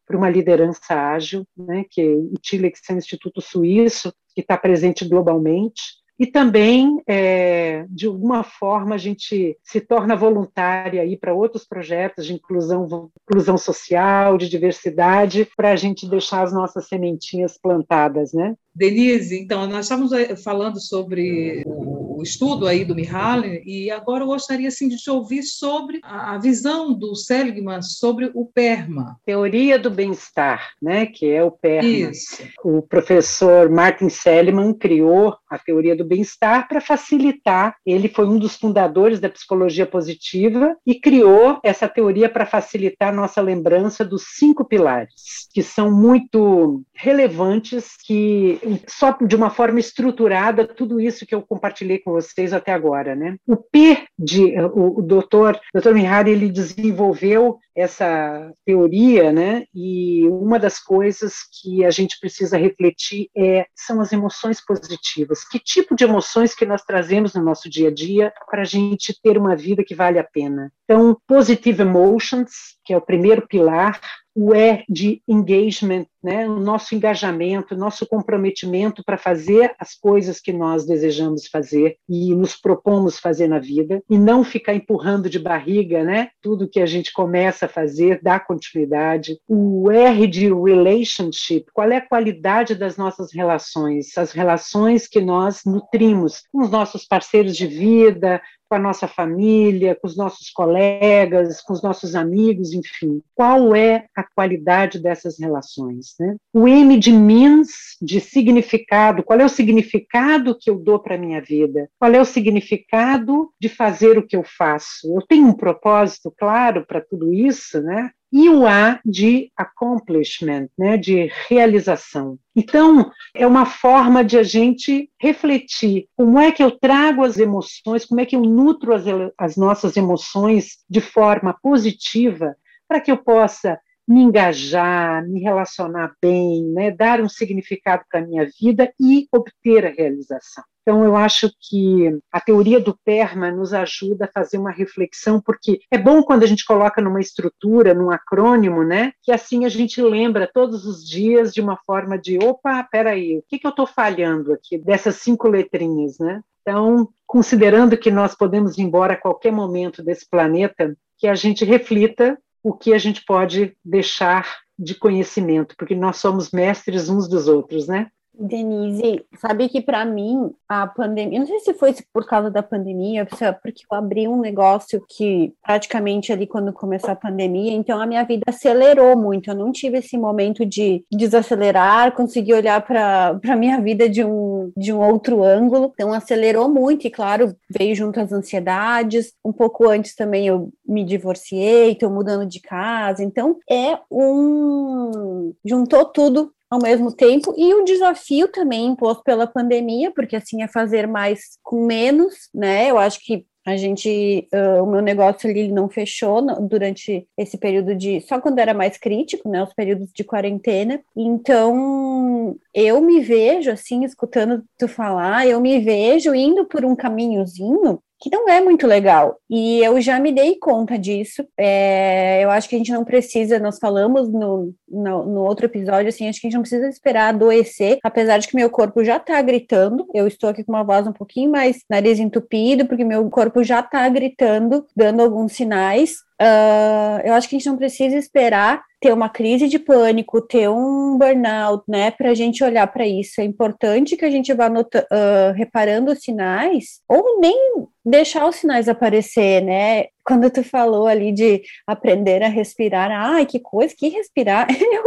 [0.06, 5.08] para uma liderança ágil, né, que o TILEX é um instituto suíço que está presente
[5.08, 5.82] globalmente,
[6.18, 12.26] e também, é, de alguma forma, a gente se torna voluntária aí para outros projetos
[12.26, 18.56] de inclusão, inclusão social, de diversidade, para a gente deixar as nossas sementinhas plantadas, né?
[18.76, 24.28] Denise, então, nós estávamos eh, falando sobre o estudo aí do Mihaly, e agora eu
[24.28, 29.18] gostaria assim, de te ouvir sobre a visão do Seligman sobre o PERMA.
[29.26, 32.12] Teoria do bem-estar, né, que é o PERMA.
[32.12, 32.44] Isso.
[32.64, 38.56] O professor Martin Seligman criou a teoria do bem-estar para facilitar, ele foi um dos
[38.56, 45.48] fundadores da psicologia positiva e criou essa teoria para facilitar nossa lembrança dos cinco pilares,
[45.54, 52.00] que são muito relevantes, que só de uma forma estruturada tudo isso que eu compartilhei
[52.00, 53.36] com vocês até agora, né?
[53.48, 59.66] O P de o, o doutor, doutor Mihari, ele desenvolveu essa teoria, né?
[59.74, 65.48] E uma das coisas que a gente precisa refletir é são as emoções positivas.
[65.48, 69.20] Que tipo de emoções que nós trazemos no nosso dia a dia para a gente
[69.22, 70.72] ter uma vida que vale a pena?
[70.86, 74.00] Então, positive emotions, que é o primeiro pilar,
[74.36, 76.48] o E de engagement, né?
[76.48, 82.36] o nosso engajamento, o nosso comprometimento para fazer as coisas que nós desejamos fazer e
[82.36, 86.30] nos propomos fazer na vida, e não ficar empurrando de barriga né?
[86.42, 89.40] tudo que a gente começa fazer, dar continuidade.
[89.48, 95.62] O R de relationship, qual é a qualidade das nossas relações, as relações que nós
[95.66, 101.62] nutrimos com os nossos parceiros de vida, com a nossa família, com os nossos colegas,
[101.62, 103.22] com os nossos amigos, enfim.
[103.34, 106.16] Qual é a qualidade dessas relações?
[106.20, 106.36] Né?
[106.54, 111.18] O M de means, de significado, qual é o significado que eu dou para a
[111.18, 111.90] minha vida?
[112.00, 115.14] Qual é o significado de fazer o que eu faço?
[115.14, 118.12] Eu tenho um propósito claro para tudo isso, né?
[118.38, 122.38] E o A de accomplishment, né, de realização.
[122.54, 128.04] Então, é uma forma de a gente refletir como é que eu trago as emoções,
[128.04, 129.06] como é que eu nutro as,
[129.38, 132.58] as nossas emoções de forma positiva,
[132.90, 138.26] para que eu possa me engajar, me relacionar bem, né, dar um significado para a
[138.26, 140.64] minha vida e obter a realização.
[140.88, 145.80] Então, eu acho que a teoria do PERMA nos ajuda a fazer uma reflexão, porque
[145.90, 149.12] é bom quando a gente coloca numa estrutura, num acrônimo, né?
[149.24, 153.44] Que assim a gente lembra todos os dias de uma forma de: opa, peraí, o
[153.50, 156.42] que, que eu estou falhando aqui dessas cinco letrinhas, né?
[156.62, 161.66] Então, considerando que nós podemos ir embora a qualquer momento desse planeta, que a gente
[161.66, 167.48] reflita o que a gente pode deixar de conhecimento, porque nós somos mestres uns dos
[167.48, 168.10] outros, né?
[168.38, 173.26] Denise, sabe que para mim a pandemia, não sei se foi por causa da pandemia,
[173.26, 178.24] porque eu abri um negócio que praticamente ali quando começou a pandemia, então a minha
[178.24, 179.50] vida acelerou muito.
[179.50, 184.72] Eu não tive esse momento de desacelerar, consegui olhar para a minha vida de um,
[184.76, 189.34] de um outro ângulo, então acelerou muito e, claro, veio junto as ansiedades.
[189.44, 195.54] Um pouco antes também eu me divorciei, estou mudando de casa, então é um.
[195.66, 200.68] juntou tudo ao mesmo tempo, e o desafio também imposto pela pandemia, porque assim é
[200.68, 202.90] fazer mais com menos, né?
[202.90, 207.96] Eu acho que a gente, uh, o meu negócio ali não fechou durante esse período
[207.96, 211.02] de, só quando era mais crítico, né, os períodos de quarentena.
[211.18, 218.00] Então, eu me vejo assim, escutando tu falar, eu me vejo indo por um caminhozinho
[218.26, 219.38] que não é muito legal.
[219.48, 221.48] E eu já me dei conta disso.
[221.56, 226.10] É, eu acho que a gente não precisa, nós falamos no, no, no, outro episódio,
[226.10, 229.20] assim, acho que a gente não precisa esperar adoecer, apesar de que meu corpo já
[229.20, 230.08] tá gritando.
[230.12, 233.84] Eu estou aqui com uma voz um pouquinho mais nariz entupido, porque meu corpo já
[233.84, 236.16] tá gritando, dando alguns sinais.
[236.42, 240.70] Uh, eu acho que a gente não precisa esperar ter uma crise de pânico, ter
[240.70, 243.40] um burnout, né, para a gente olhar para isso.
[243.40, 248.90] É importante que a gente vá uh, reparando os sinais, ou nem deixar os sinais
[248.90, 250.06] aparecer, né?
[250.24, 255.04] Quando tu falou ali de aprender a respirar, ai, que coisa, que respirar, eu,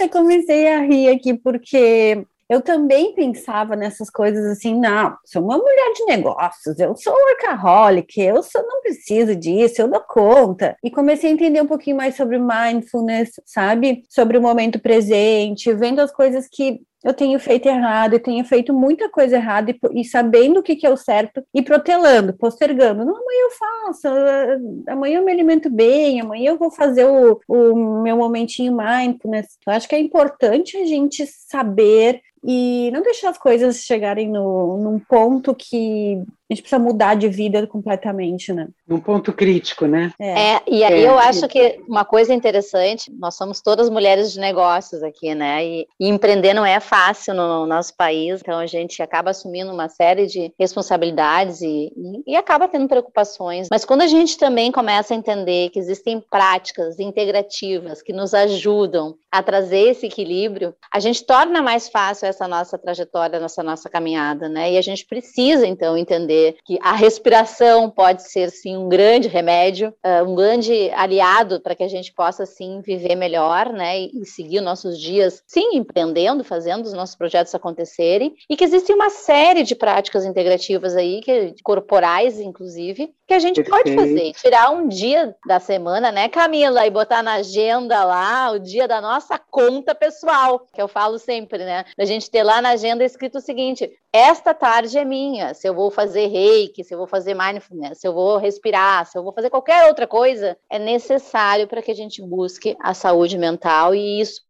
[0.00, 5.56] eu comecei a rir aqui, porque eu também pensava nessas coisas assim, não, sou uma
[5.56, 10.76] mulher de negócios, eu sou workaholic, eu sou, não preciso disso, eu dou conta.
[10.82, 14.02] E comecei a entender um pouquinho mais sobre mindfulness, sabe?
[14.08, 18.74] Sobre o momento presente, vendo as coisas que eu tenho feito errado, eu tenho feito
[18.74, 23.04] muita coisa errada e, e sabendo o que, que é o certo e protelando, postergando.
[23.04, 27.40] Não, amanhã eu faço, ah, amanhã eu me alimento bem, amanhã eu vou fazer o,
[27.48, 29.58] o meu momentinho mindfulness.
[29.66, 34.78] Eu acho que é importante a gente saber e não deixar as coisas chegarem no,
[34.78, 38.68] num ponto que a gente precisa mudar de vida completamente, né?
[38.88, 40.12] Um ponto crítico, né?
[40.18, 41.08] É, é e aí é.
[41.08, 45.64] eu acho que uma coisa interessante, nós somos todas mulheres de negócios aqui, né?
[45.64, 49.88] E, e, empreender não é fácil no nosso país, então a gente acaba assumindo uma
[49.88, 53.68] série de responsabilidades e, e, e acaba tendo preocupações.
[53.70, 59.14] Mas quando a gente também começa a entender que existem práticas integrativas que nos ajudam
[59.30, 64.48] a trazer esse equilíbrio, a gente torna mais fácil essa nossa trajetória, essa nossa caminhada,
[64.48, 64.72] né?
[64.72, 69.94] E a gente precisa, então, entender que a respiração pode ser sim um grande remédio,
[70.04, 74.60] uh, um grande aliado para que a gente possa sim viver melhor, né, e seguir
[74.60, 79.74] nossos dias, sim, empreendendo, fazendo os nossos projetos acontecerem, e que existe uma série de
[79.74, 83.84] práticas integrativas aí, que, corporais inclusive, que a gente Perfeito.
[83.84, 88.58] pode fazer, tirar um dia da semana, né, Camila, e botar na agenda lá o
[88.58, 92.70] dia da nossa conta pessoal, que eu falo sempre, né, da gente ter lá na
[92.70, 96.98] agenda escrito o seguinte: esta tarde é minha, se eu vou fazer reiki, se eu
[96.98, 100.80] vou fazer mindfulness, se eu vou respirar, se eu vou fazer qualquer outra coisa, é
[100.80, 104.40] necessário para que a gente busque a saúde mental e isso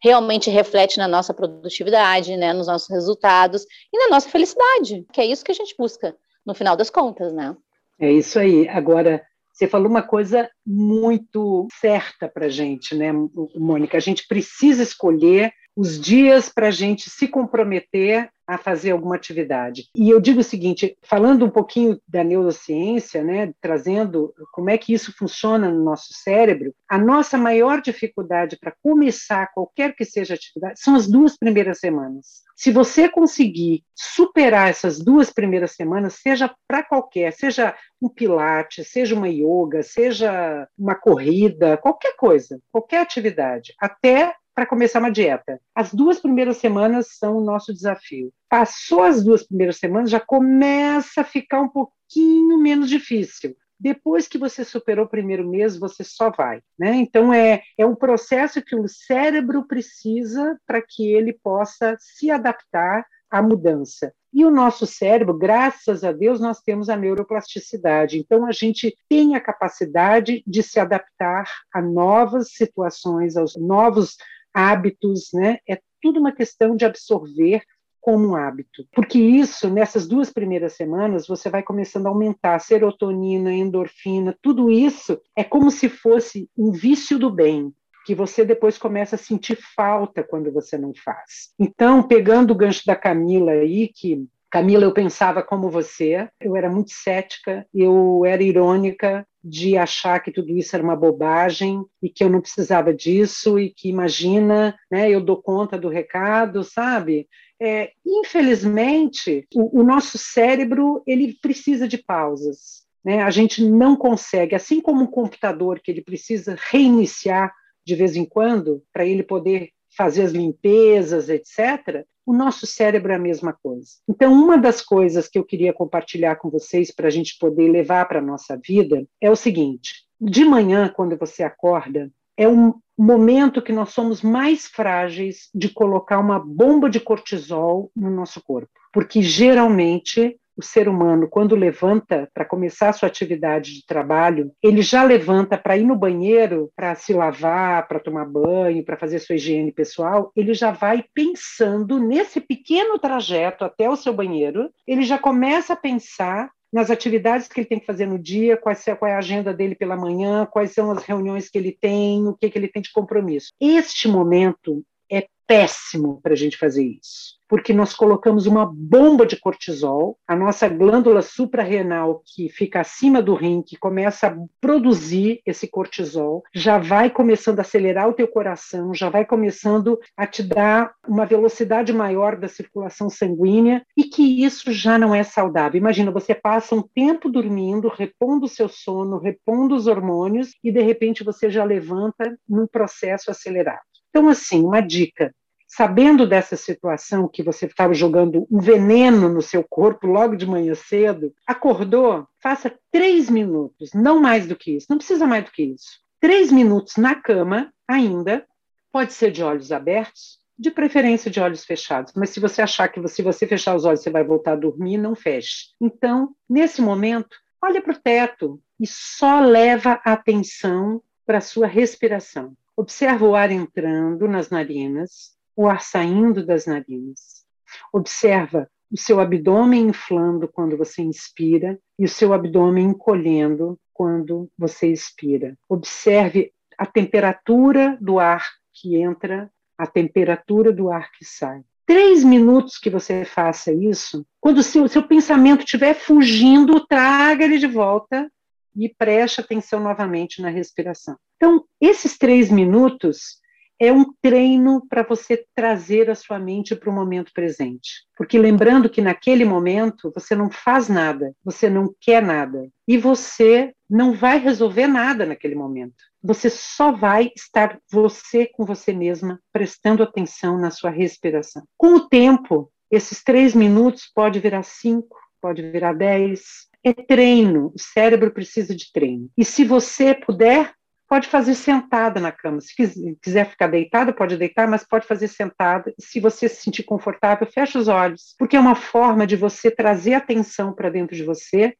[0.00, 5.26] realmente reflete na nossa produtividade, né, nos nossos resultados e na nossa felicidade, que é
[5.26, 6.14] isso que a gente busca
[6.46, 7.56] no final das contas, né?
[8.00, 8.66] É isso aí.
[8.68, 13.12] Agora, você falou uma coisa muito certa para a gente, né,
[13.54, 13.96] Mônica?
[13.96, 19.88] A gente precisa escolher os dias para a gente se comprometer a fazer alguma atividade.
[19.94, 24.92] E eu digo o seguinte, falando um pouquinho da neurociência, né, trazendo como é que
[24.92, 30.80] isso funciona no nosso cérebro, a nossa maior dificuldade para começar qualquer que seja atividade
[30.80, 32.42] são as duas primeiras semanas.
[32.56, 39.14] Se você conseguir superar essas duas primeiras semanas, seja para qualquer, seja um pilates, seja
[39.14, 45.58] uma yoga, seja uma corrida, qualquer coisa, qualquer atividade, até para começar uma dieta.
[45.74, 48.30] As duas primeiras semanas são o nosso desafio.
[48.46, 53.56] Passou as duas primeiras semanas, já começa a ficar um pouquinho menos difícil.
[53.78, 56.60] Depois que você superou o primeiro mês, você só vai.
[56.78, 56.96] Né?
[56.96, 63.06] Então, é, é um processo que o cérebro precisa para que ele possa se adaptar
[63.30, 64.12] à mudança.
[64.32, 68.18] E o nosso cérebro, graças a Deus, nós temos a neuroplasticidade.
[68.18, 71.44] Então, a gente tem a capacidade de se adaptar
[71.74, 74.16] a novas situações, aos novos
[74.54, 75.58] hábitos, né?
[75.68, 77.62] É tudo uma questão de absorver
[78.00, 78.86] como um hábito.
[78.92, 84.70] Porque isso, nessas duas primeiras semanas, você vai começando a aumentar a serotonina, endorfina, tudo
[84.70, 87.72] isso é como se fosse um vício do bem,
[88.06, 91.52] que você depois começa a sentir falta quando você não faz.
[91.58, 96.68] Então, pegando o gancho da Camila aí, que Camila, eu pensava como você, eu era
[96.68, 102.22] muito cética, eu era irônica, de achar que tudo isso era uma bobagem e que
[102.22, 107.28] eu não precisava disso e que imagina, né, eu dou conta do recado, sabe?
[107.60, 112.84] É, infelizmente, o, o nosso cérebro ele precisa de pausas.
[113.04, 113.22] Né?
[113.22, 117.52] A gente não consegue, assim como um computador que ele precisa reiniciar
[117.84, 123.16] de vez em quando para ele poder fazer as limpezas, etc., o nosso cérebro é
[123.16, 123.88] a mesma coisa.
[124.08, 128.06] Então, uma das coisas que eu queria compartilhar com vocês para a gente poder levar
[128.06, 133.62] para a nossa vida é o seguinte: de manhã, quando você acorda, é um momento
[133.62, 139.22] que nós somos mais frágeis de colocar uma bomba de cortisol no nosso corpo, porque
[139.22, 145.02] geralmente o ser humano, quando levanta para começar a sua atividade de trabalho, ele já
[145.02, 149.72] levanta para ir no banheiro, para se lavar, para tomar banho, para fazer sua higiene
[149.72, 155.72] pessoal, ele já vai pensando nesse pequeno trajeto até o seu banheiro, ele já começa
[155.72, 158.74] a pensar nas atividades que ele tem que fazer no dia, qual
[159.08, 162.48] é a agenda dele pela manhã, quais são as reuniões que ele tem, o que,
[162.48, 163.48] que ele tem de compromisso.
[163.60, 169.36] Este momento é péssimo para a gente fazer isso porque nós colocamos uma bomba de
[169.36, 175.68] cortisol, a nossa glândula suprarrenal, que fica acima do rim, que começa a produzir esse
[175.68, 180.92] cortisol, já vai começando a acelerar o teu coração, já vai começando a te dar
[181.08, 185.76] uma velocidade maior da circulação sanguínea e que isso já não é saudável.
[185.76, 190.82] Imagina, você passa um tempo dormindo, repondo o seu sono, repondo os hormônios e de
[190.82, 193.80] repente você já levanta num processo acelerado.
[194.10, 195.32] Então, assim, uma dica:
[195.70, 200.74] sabendo dessa situação que você estava jogando um veneno no seu corpo logo de manhã
[200.74, 205.62] cedo, acordou, faça três minutos, não mais do que isso, não precisa mais do que
[205.62, 206.00] isso.
[206.18, 208.44] Três minutos na cama, ainda,
[208.92, 213.06] pode ser de olhos abertos, de preferência de olhos fechados, mas se você achar que
[213.06, 215.68] se você fechar os olhos você vai voltar a dormir, não feche.
[215.80, 221.68] Então, nesse momento, olha para o teto e só leva a atenção para a sua
[221.68, 222.56] respiração.
[222.76, 227.44] Observa o ar entrando nas narinas, o ar saindo das narinas.
[227.92, 234.88] Observa o seu abdômen inflando quando você inspira e o seu abdômen encolhendo quando você
[234.88, 235.56] expira.
[235.68, 241.62] Observe a temperatura do ar que entra, a temperatura do ar que sai.
[241.86, 247.58] Três minutos que você faça isso, quando o seu, seu pensamento estiver fugindo, traga ele
[247.58, 248.30] de volta
[248.76, 251.16] e preste atenção novamente na respiração.
[251.36, 253.39] Então, esses três minutos
[253.80, 258.04] é um treino para você trazer a sua mente para o momento presente.
[258.14, 263.72] Porque lembrando que naquele momento você não faz nada, você não quer nada, e você
[263.88, 265.94] não vai resolver nada naquele momento.
[266.22, 271.64] Você só vai estar você com você mesma, prestando atenção na sua respiração.
[271.78, 276.68] Com o tempo, esses três minutos pode virar cinco, pode virar dez.
[276.84, 279.30] É treino, o cérebro precisa de treino.
[279.36, 280.74] E se você puder,
[281.10, 282.60] pode fazer sentada na cama.
[282.60, 282.72] Se
[283.20, 285.92] quiser ficar deitada, pode deitar, mas pode fazer sentada.
[285.98, 290.14] Se você se sentir confortável, fecha os olhos, porque é uma forma de você trazer
[290.14, 291.74] atenção para dentro de você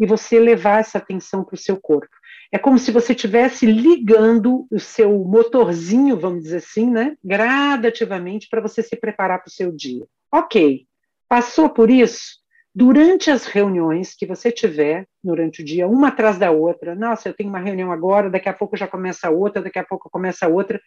[0.00, 2.14] e você levar essa atenção para o seu corpo.
[2.50, 8.60] É como se você estivesse ligando o seu motorzinho, vamos dizer assim, né, gradativamente para
[8.60, 10.04] você se preparar para o seu dia.
[10.30, 10.86] Ok,
[11.28, 12.41] passou por isso?
[12.74, 17.34] Durante as reuniões que você tiver durante o dia, uma atrás da outra, nossa, eu
[17.34, 20.80] tenho uma reunião agora, daqui a pouco já começa outra, daqui a pouco começa outra.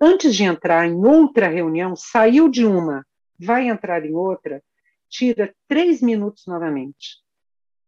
[0.00, 3.04] Antes de entrar em outra reunião, saiu de uma,
[3.38, 4.62] vai entrar em outra,
[5.08, 7.16] tira três minutos novamente.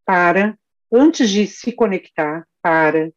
[0.05, 0.59] Para,
[0.93, 3.13] antes de se conectar, para,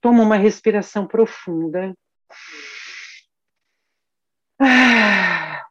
[0.00, 1.92] toma uma respiração profunda.
[4.60, 5.66] Ah,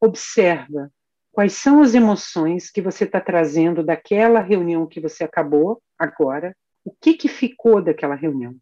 [0.00, 0.92] observa
[1.34, 6.56] Quais são as emoções que você está trazendo daquela reunião que você acabou agora?
[6.84, 8.54] O que, que ficou daquela reunião?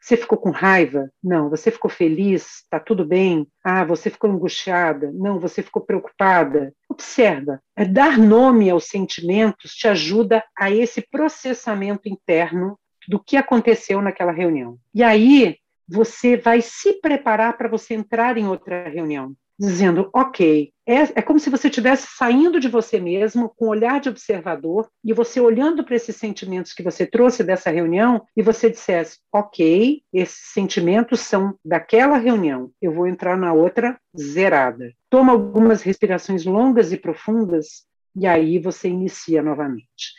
[0.00, 1.10] Você ficou com raiva?
[1.20, 1.50] Não.
[1.50, 2.62] Você ficou feliz?
[2.62, 3.48] Está tudo bem?
[3.64, 5.10] Ah, você ficou angustiada?
[5.12, 5.40] Não.
[5.40, 6.72] Você ficou preocupada?
[6.88, 7.60] Observa.
[7.74, 14.30] É dar nome aos sentimentos te ajuda a esse processamento interno do que aconteceu naquela
[14.30, 14.78] reunião.
[14.94, 15.56] E aí
[15.88, 21.38] você vai se preparar para você entrar em outra reunião dizendo, ok, é, é como
[21.38, 25.84] se você estivesse saindo de você mesmo com um olhar de observador e você olhando
[25.84, 31.56] para esses sentimentos que você trouxe dessa reunião e você dissesse, ok, esses sentimentos são
[31.64, 34.92] daquela reunião, eu vou entrar na outra zerada.
[35.08, 37.84] Toma algumas respirações longas e profundas
[38.16, 40.12] e aí você inicia novamente.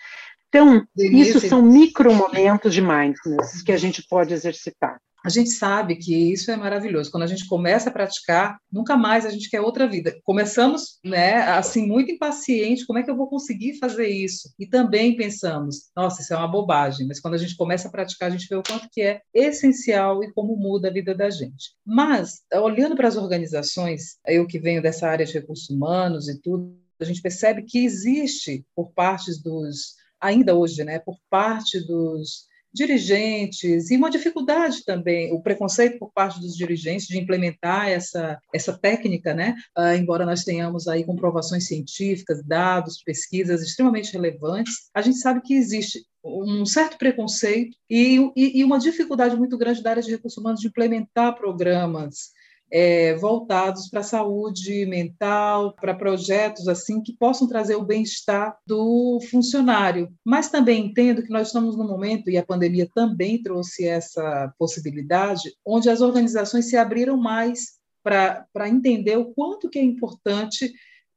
[0.47, 5.49] Então, Denise, isso são micro momentos de mindfulness que a gente pode exercitar a gente
[5.49, 7.09] sabe que isso é maravilhoso.
[7.09, 10.15] Quando a gente começa a praticar, nunca mais a gente quer outra vida.
[10.23, 14.53] Começamos, né, assim, muito impaciente, como é que eu vou conseguir fazer isso?
[14.59, 18.29] E também pensamos, nossa, isso é uma bobagem, mas quando a gente começa a praticar,
[18.29, 21.73] a gente vê o quanto que é essencial e como muda a vida da gente.
[21.83, 26.77] Mas, olhando para as organizações, eu que venho dessa área de recursos humanos e tudo,
[26.99, 32.45] a gente percebe que existe, por parte dos, ainda hoje, né, por parte dos
[32.75, 38.77] dirigentes e uma dificuldade também, o preconceito por parte dos dirigentes de implementar essa, essa
[38.77, 39.55] técnica, né?
[39.77, 45.53] Uh, embora nós tenhamos aí comprovações científicas, dados, pesquisas extremamente relevantes, a gente sabe que
[45.55, 50.37] existe um certo preconceito e, e, e uma dificuldade muito grande da área de recursos
[50.37, 52.31] humanos de implementar programas
[52.77, 59.17] é, voltados para a saúde mental, para projetos assim que possam trazer o bem-estar do
[59.31, 60.11] funcionário.
[60.25, 65.53] Mas também entendo que nós estamos num momento, e a pandemia também trouxe essa possibilidade,
[65.65, 70.69] onde as organizações se abriram mais para entender o quanto que é importante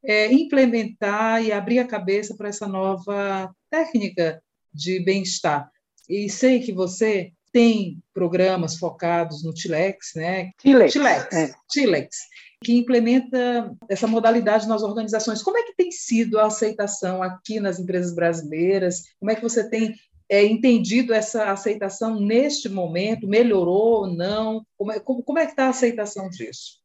[0.05, 4.41] é, implementar e abrir a cabeça para essa nova técnica
[4.73, 5.69] de bem-estar.
[6.09, 10.51] E sei que você tem programas focados no Tilex, né?
[10.59, 10.93] Tilex.
[10.93, 11.55] Tilex, é.
[11.71, 12.17] Tilex,
[12.63, 15.43] que implementa essa modalidade nas organizações.
[15.43, 19.03] Como é que tem sido a aceitação aqui nas empresas brasileiras?
[19.19, 19.95] Como é que você tem
[20.29, 23.29] é, entendido essa aceitação neste momento?
[23.29, 24.65] Melhorou ou não?
[24.77, 26.79] Como é, como, como é que está a aceitação disso?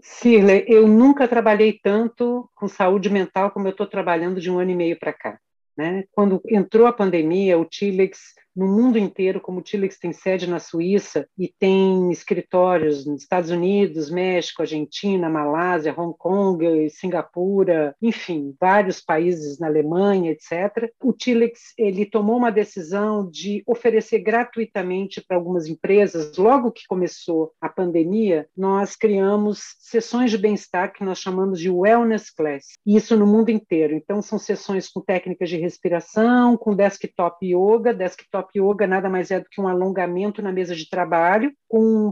[0.00, 4.70] Cirle, eu nunca trabalhei tanto com saúde mental como eu estou trabalhando de um ano
[4.70, 5.38] e meio para cá.
[5.76, 6.04] Né?
[6.10, 8.18] Quando entrou a pandemia, o Tilex
[8.58, 13.50] no mundo inteiro, como o Tilix tem sede na Suíça e tem escritórios nos Estados
[13.50, 20.92] Unidos, México, Argentina, Malásia, Hong Kong, Singapura, enfim, vários países na Alemanha, etc.
[21.00, 26.36] O Tilix ele tomou uma decisão de oferecer gratuitamente para algumas empresas.
[26.36, 32.34] Logo que começou a pandemia, nós criamos sessões de bem-estar que nós chamamos de wellness
[32.34, 32.72] class.
[32.84, 33.94] Isso no mundo inteiro.
[33.94, 39.40] Então são sessões com técnicas de respiração, com desktop yoga, desktop yoga nada mais é
[39.40, 41.52] do que um alongamento na mesa de trabalho,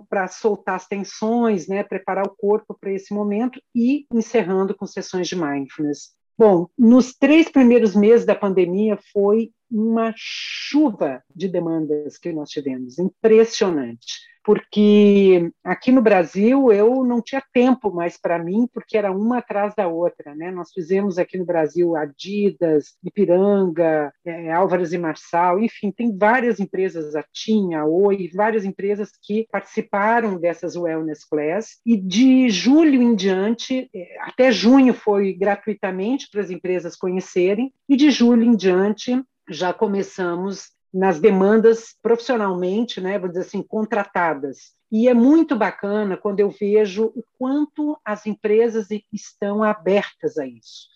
[0.09, 5.29] para soltar as tensões, né, preparar o corpo para esse momento e encerrando com sessões
[5.29, 6.15] de mindfulness.
[6.39, 12.99] Bom, nos três primeiros meses da pandemia foi uma chuva de demandas que nós tivemos,
[12.99, 19.39] impressionante porque aqui no Brasil eu não tinha tempo mais para mim, porque era uma
[19.39, 20.37] atrás da outra.
[20.37, 20.53] Né?
[20.53, 27.17] Nós fizemos aqui no Brasil Adidas, Ipiranga, é, Álvares e Marçal, enfim, tem várias empresas,
[27.17, 33.17] a TIM, a Oi, várias empresas que participaram dessas Wellness Class, e de julho em
[33.17, 39.21] diante, é, até junho foi gratuitamente para as empresas conhecerem, e de julho em diante
[39.49, 44.75] já começamos nas demandas profissionalmente, né, vou dizer assim, contratadas.
[44.91, 50.89] E é muito bacana quando eu vejo o quanto as empresas estão abertas a isso.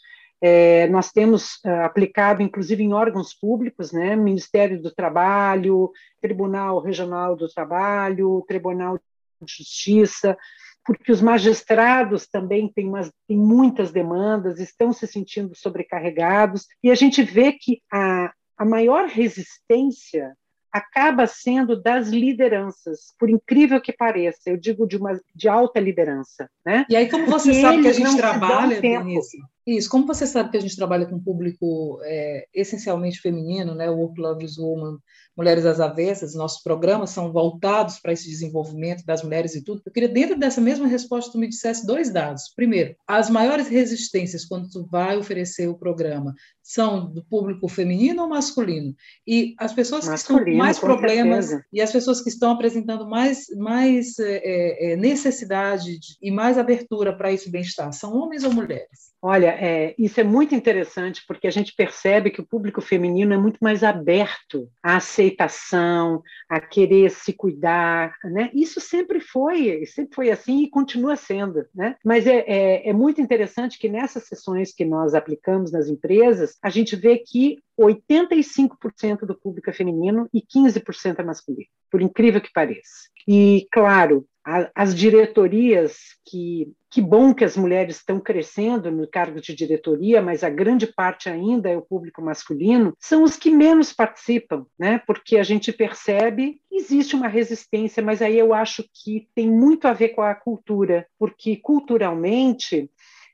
[0.43, 7.37] É, nós temos uh, aplicado, inclusive em órgãos públicos, né, Ministério do Trabalho, Tribunal Regional
[7.37, 10.39] do Trabalho, Tribunal de Justiça,
[10.83, 16.95] porque os magistrados também têm, umas, têm muitas demandas, estão se sentindo sobrecarregados, e a
[16.95, 20.37] gente vê que a, a maior resistência
[20.71, 26.49] acaba sendo das lideranças, por incrível que pareça, eu digo de uma de alta liderança,
[26.65, 26.85] né?
[26.89, 30.51] E aí como você Porque sabe que a gente trabalha, Denise, isso, como você sabe
[30.51, 33.91] que a gente trabalha com um público é, essencialmente feminino, né?
[33.91, 34.99] O Work Loves Woman,
[35.37, 39.81] Mulheres às Avessas, nossos programas são voltados para esse desenvolvimento das mulheres e tudo.
[39.87, 42.53] Eu queria, dentro dessa mesma resposta, tu me dissesse dois dados.
[42.55, 48.29] Primeiro, as maiores resistências quando tu vai oferecer o programa são do público feminino ou
[48.29, 48.95] masculino?
[49.27, 51.69] E as pessoas que masculino, estão mais problemas certeza.
[51.73, 57.17] e as pessoas que estão apresentando mais, mais é, é, necessidade de, e mais abertura
[57.17, 59.11] para esse bem-estar, são homens ou mulheres?
[59.23, 63.37] Olha, é, isso é muito interessante porque a gente percebe que o público feminino é
[63.37, 68.51] muito mais aberto à aceitação, a querer se cuidar, né?
[68.55, 71.97] Isso sempre foi, sempre foi assim e continua sendo, né?
[72.05, 76.71] Mas é, é, é muito interessante que nessas sessões que nós aplicamos nas empresas, a
[76.71, 82.53] gente vê que 85% do público é feminino e 15% é masculino, por incrível que
[82.53, 83.09] pareça.
[83.27, 89.55] E, claro, as diretorias que que bom que as mulheres estão crescendo no cargo de
[89.55, 94.67] diretoria, mas a grande parte ainda é o público masculino, são os que menos participam,
[94.77, 95.01] né?
[95.07, 99.93] Porque a gente percebe existe uma resistência, mas aí eu acho que tem muito a
[99.93, 102.91] ver com a cultura, porque culturalmente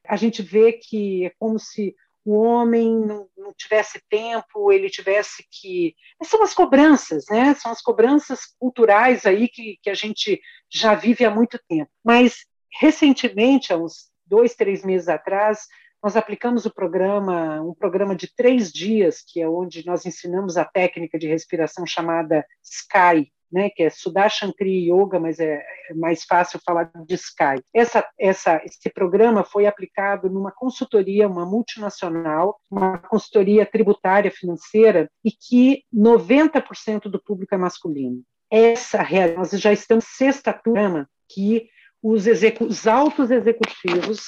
[0.07, 1.95] a gente vê que é como se
[2.27, 5.95] o homem não, não, tivesse tempo, ele tivesse que.
[6.25, 7.55] São as cobranças, né?
[7.55, 11.91] São as cobranças culturais aí que, que a gente já vive há muito tempo.
[12.05, 12.45] Mas,
[12.81, 15.61] recentemente, há uns dois, três meses atrás,
[16.03, 20.65] nós aplicamos o programa, um programa de três dias, que é onde nós ensinamos a
[20.65, 26.61] técnica de respiração chamada Sky, né, que é Sudarshan Yoga, mas é, é mais fácil
[26.65, 27.63] falar de Sky.
[27.75, 35.31] Essa, essa, esse programa foi aplicado numa consultoria, uma multinacional, uma consultoria tributária financeira, e
[35.31, 38.23] que 90% do público é masculino.
[38.51, 39.05] Essa
[39.37, 41.69] nós já estamos sexta turma que
[42.03, 42.27] os,
[42.61, 44.21] os altos executivos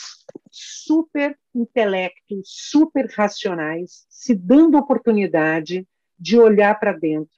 [0.51, 5.87] super intelectos, super racionais, se dando oportunidade
[6.19, 7.38] de olhar para dentro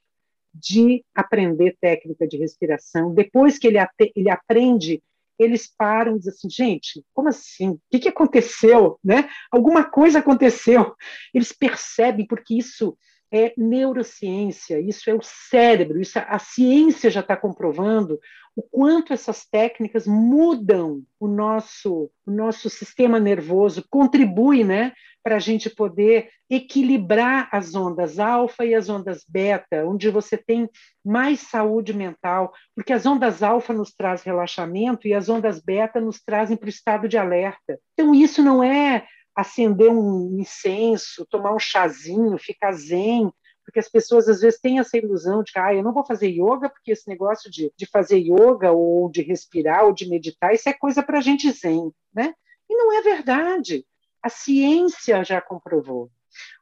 [0.53, 3.13] de aprender técnica de respiração.
[3.13, 3.77] Depois que ele,
[4.15, 5.01] ele aprende,
[5.39, 7.69] eles param e dizem assim, gente, como assim?
[7.69, 8.99] O que, que aconteceu?
[9.03, 9.29] Né?
[9.51, 10.95] Alguma coisa aconteceu.
[11.33, 12.97] Eles percebem, porque isso
[13.31, 18.19] é neurociência, isso é o cérebro, isso a ciência já está comprovando
[18.55, 24.93] o quanto essas técnicas mudam o nosso o nosso sistema nervoso, contribui, né,
[25.23, 30.69] para a gente poder equilibrar as ondas alfa e as ondas beta, onde você tem
[31.05, 36.21] mais saúde mental, porque as ondas alfa nos traz relaxamento e as ondas beta nos
[36.21, 37.79] trazem para o estado de alerta.
[37.93, 43.31] Então isso não é acender um incenso, tomar um chazinho, ficar zen,
[43.63, 46.27] porque as pessoas às vezes têm essa ilusão de que ah, eu não vou fazer
[46.27, 50.69] yoga porque esse negócio de, de fazer yoga ou de respirar ou de meditar, isso
[50.69, 52.33] é coisa para gente zen, né?
[52.69, 53.85] E não é verdade.
[54.21, 56.05] A ciência já comprovou.
[56.05, 56.09] O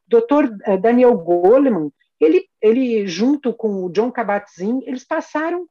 [0.08, 5.68] doutor eh, Daniel Goleman, ele, ele junto com o John Kabat-Zinn, eles passaram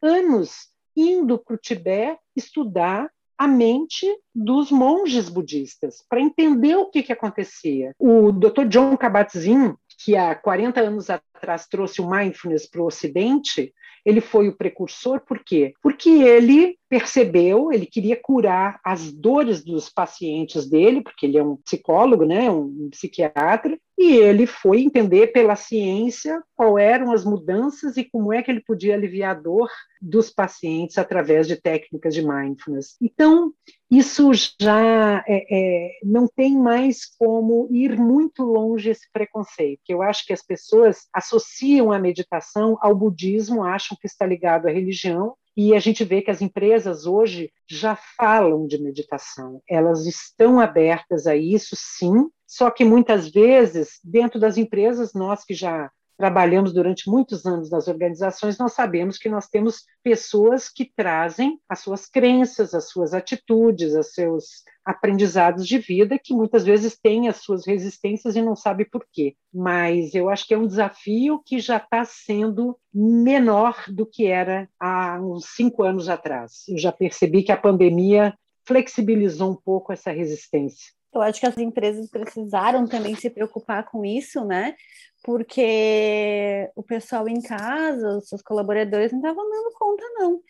[0.00, 3.10] anos indo para o Tibete estudar
[3.42, 7.92] a mente dos monges budistas para entender o que, que acontecia.
[7.98, 8.66] O Dr.
[8.68, 9.74] John Kabat-Zinn,
[10.04, 13.72] que há 40 anos atrás trouxe o mindfulness para o Ocidente,
[14.04, 15.74] ele foi o precursor, por quê?
[15.80, 21.56] Porque ele percebeu, ele queria curar as dores dos pacientes dele, porque ele é um
[21.56, 28.04] psicólogo, né, um psiquiatra, e ele foi entender pela ciência qual eram as mudanças e
[28.04, 29.70] como é que ele podia aliviar a dor
[30.02, 32.96] dos pacientes através de técnicas de mindfulness.
[33.00, 33.54] Então,
[33.90, 34.30] isso
[34.60, 40.26] já é, é, não tem mais como ir muito longe esse preconceito, que eu acho
[40.26, 45.74] que as pessoas associam a meditação ao budismo, acham que está ligado à religião, e
[45.74, 51.36] a gente vê que as empresas hoje já falam de meditação, elas estão abertas a
[51.36, 57.46] isso, sim, só que muitas vezes, dentro das empresas, nós que já trabalhamos durante muitos
[57.46, 62.88] anos nas organizações, nós sabemos que nós temos pessoas que trazem as suas crenças, as
[62.88, 68.42] suas atitudes, os seus aprendizados de vida, que muitas vezes têm as suas resistências e
[68.42, 69.36] não sabe por quê.
[69.52, 74.68] Mas eu acho que é um desafio que já está sendo menor do que era
[74.78, 76.64] há uns cinco anos atrás.
[76.68, 80.92] Eu já percebi que a pandemia flexibilizou um pouco essa resistência.
[81.14, 84.74] Eu acho que as empresas precisaram também se preocupar com isso, né?
[85.22, 90.40] Porque o pessoal em casa, os seus colaboradores não estavam dando conta, não.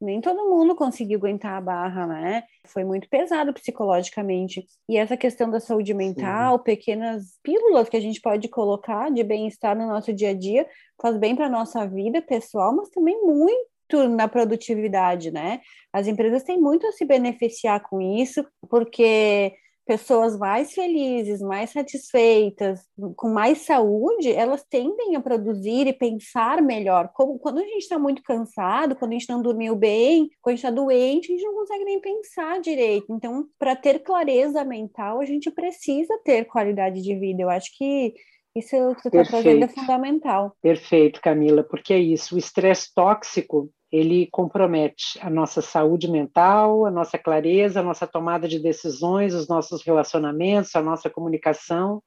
[0.00, 2.44] Nem todo mundo conseguiu aguentar a barra, né?
[2.66, 4.64] Foi muito pesado psicologicamente.
[4.88, 6.64] E essa questão da saúde mental, Sim.
[6.64, 10.66] pequenas pílulas que a gente pode colocar de bem-estar no nosso dia a dia,
[11.00, 15.60] faz bem para a nossa vida pessoal, mas também muito na produtividade, né?
[15.92, 19.52] As empresas têm muito a se beneficiar com isso, porque
[19.88, 22.82] pessoas mais felizes, mais satisfeitas,
[23.16, 27.10] com mais saúde, elas tendem a produzir e pensar melhor.
[27.14, 30.56] Como, quando a gente está muito cansado, quando a gente não dormiu bem, quando a
[30.56, 33.06] gente está doente, a gente não consegue nem pensar direito.
[33.08, 37.40] Então, para ter clareza mental, a gente precisa ter qualidade de vida.
[37.40, 38.12] Eu acho que
[38.54, 40.54] isso que você está trazendo é fundamental.
[40.60, 42.34] Perfeito, Camila, porque é isso.
[42.34, 48.46] O estresse tóxico ele compromete a nossa saúde mental, a nossa clareza, a nossa tomada
[48.46, 52.02] de decisões, os nossos relacionamentos, a nossa comunicação.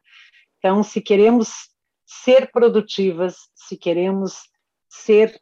[0.60, 1.70] Então, se queremos
[2.06, 4.44] ser produtivas, se queremos
[4.88, 5.40] ser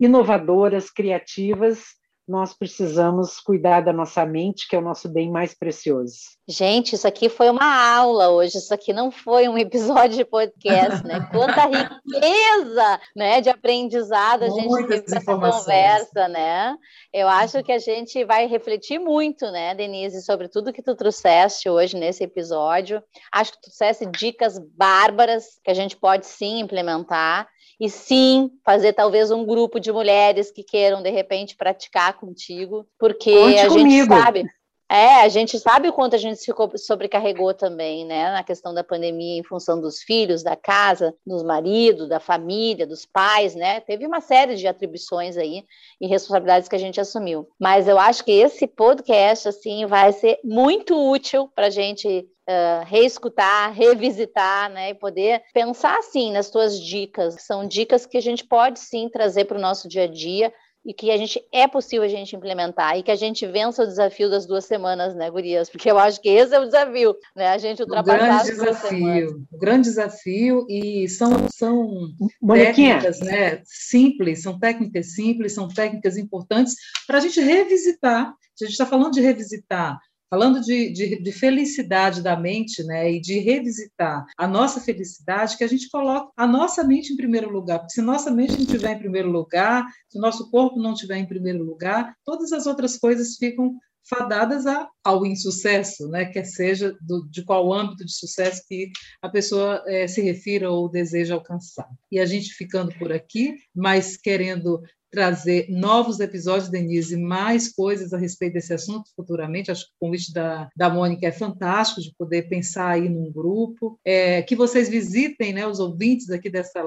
[0.00, 1.84] inovadoras, criativas,
[2.26, 6.16] nós precisamos cuidar da nossa mente, que é o nosso bem mais precioso.
[6.48, 11.04] Gente, isso aqui foi uma aula hoje, isso aqui não foi um episódio de podcast,
[11.04, 11.20] né?
[11.30, 16.76] Quanta riqueza, né, de aprendizado a gente teve nessa conversa, né?
[17.12, 21.68] Eu acho que a gente vai refletir muito, né, Denise, sobre tudo que tu trouxeste
[21.68, 23.02] hoje nesse episódio.
[23.32, 27.48] Acho que tu trouxeste dicas bárbaras que a gente pode sim implementar
[27.78, 33.32] e sim fazer talvez um grupo de mulheres que queiram de repente praticar contigo, porque
[33.32, 33.90] Conte a comigo.
[33.90, 34.50] gente sabe.
[34.88, 38.84] É, a gente sabe o quanto a gente se sobrecarregou também, né, na questão da
[38.84, 43.80] pandemia, em função dos filhos, da casa, dos maridos, da família, dos pais, né?
[43.80, 45.64] Teve uma série de atribuições aí
[46.00, 47.48] e responsabilidades que a gente assumiu.
[47.58, 52.84] Mas eu acho que esse podcast, assim, vai ser muito útil para a gente uh,
[52.84, 58.44] reescutar, revisitar, né, e poder pensar assim nas tuas dicas, são dicas que a gente
[58.44, 60.52] pode sim trazer para o nosso dia a dia
[60.86, 63.86] e que a gente é possível a gente implementar e que a gente vença o
[63.86, 65.68] desafio das duas semanas, né, Gurias?
[65.68, 67.48] Porque eu acho que esse é o desafio, né?
[67.48, 72.08] A gente ultrapassar o grande desafio, o grande desafio e são são
[72.46, 76.74] técnicas, né, simples, são técnicas simples, são técnicas importantes
[77.06, 78.28] para a gente revisitar.
[78.28, 79.98] A gente está falando de revisitar
[80.30, 85.64] falando de, de, de, felicidade da mente, né, e de revisitar a nossa felicidade, que
[85.64, 88.92] a gente coloca a nossa mente em primeiro lugar, porque se nossa mente não estiver
[88.92, 93.36] em primeiro lugar, se nosso corpo não estiver em primeiro lugar, todas as outras coisas
[93.36, 96.26] ficam fadadas a, ao insucesso, né?
[96.26, 100.88] quer seja do, de qual âmbito de sucesso que a pessoa é, se refira ou
[100.88, 101.88] deseja alcançar.
[102.10, 104.80] E a gente ficando por aqui, mas querendo
[105.16, 109.70] trazer novos episódios, Denise, mais coisas a respeito desse assunto futuramente.
[109.70, 113.98] Acho que o convite da, da Mônica é fantástico, de poder pensar aí num grupo.
[114.04, 116.82] É, que vocês visitem, né, os ouvintes aqui dessa,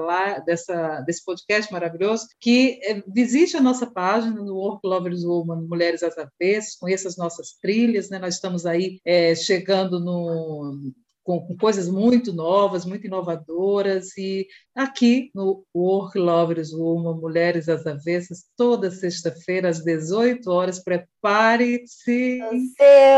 [0.46, 6.04] dessa, desse podcast maravilhoso, que é, visite a nossa página no Work Lovers Woman, Mulheres
[6.04, 10.92] às Avessas, conheça as nossas trilhas, né, nós estamos aí é, chegando no
[11.30, 17.86] com, com, coisas muito novas, muito inovadoras, e aqui no Work Lovers Woman, Mulheres às
[17.86, 22.40] Avessas, toda sexta-feira, às 18 horas, prepare-se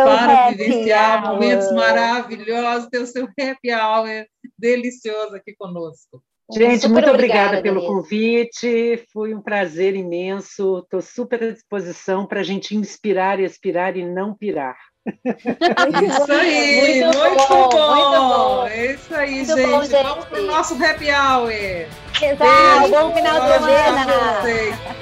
[0.04, 4.26] para vivenciar momentos maravilhosos, ter o seu happy hour
[4.58, 6.22] delicioso aqui conosco.
[6.52, 7.94] Gente, super muito obrigada, obrigada pelo Denise.
[7.94, 9.06] convite.
[9.10, 10.80] Foi um prazer imenso.
[10.80, 14.76] Estou super à disposição para a gente inspirar e aspirar e não pirar.
[15.04, 17.94] Isso aí, muito, muito bom, bom.
[17.94, 18.66] Muito bom.
[18.68, 19.70] É isso aí, muito gente.
[19.70, 20.02] Bom, gente.
[20.02, 21.50] Vamos para o nosso happy hour.
[21.50, 24.06] Exato, bom final de semana.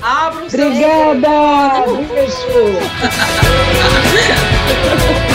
[0.00, 1.28] Abra o Obrigada.
[2.08, 2.36] Beijo.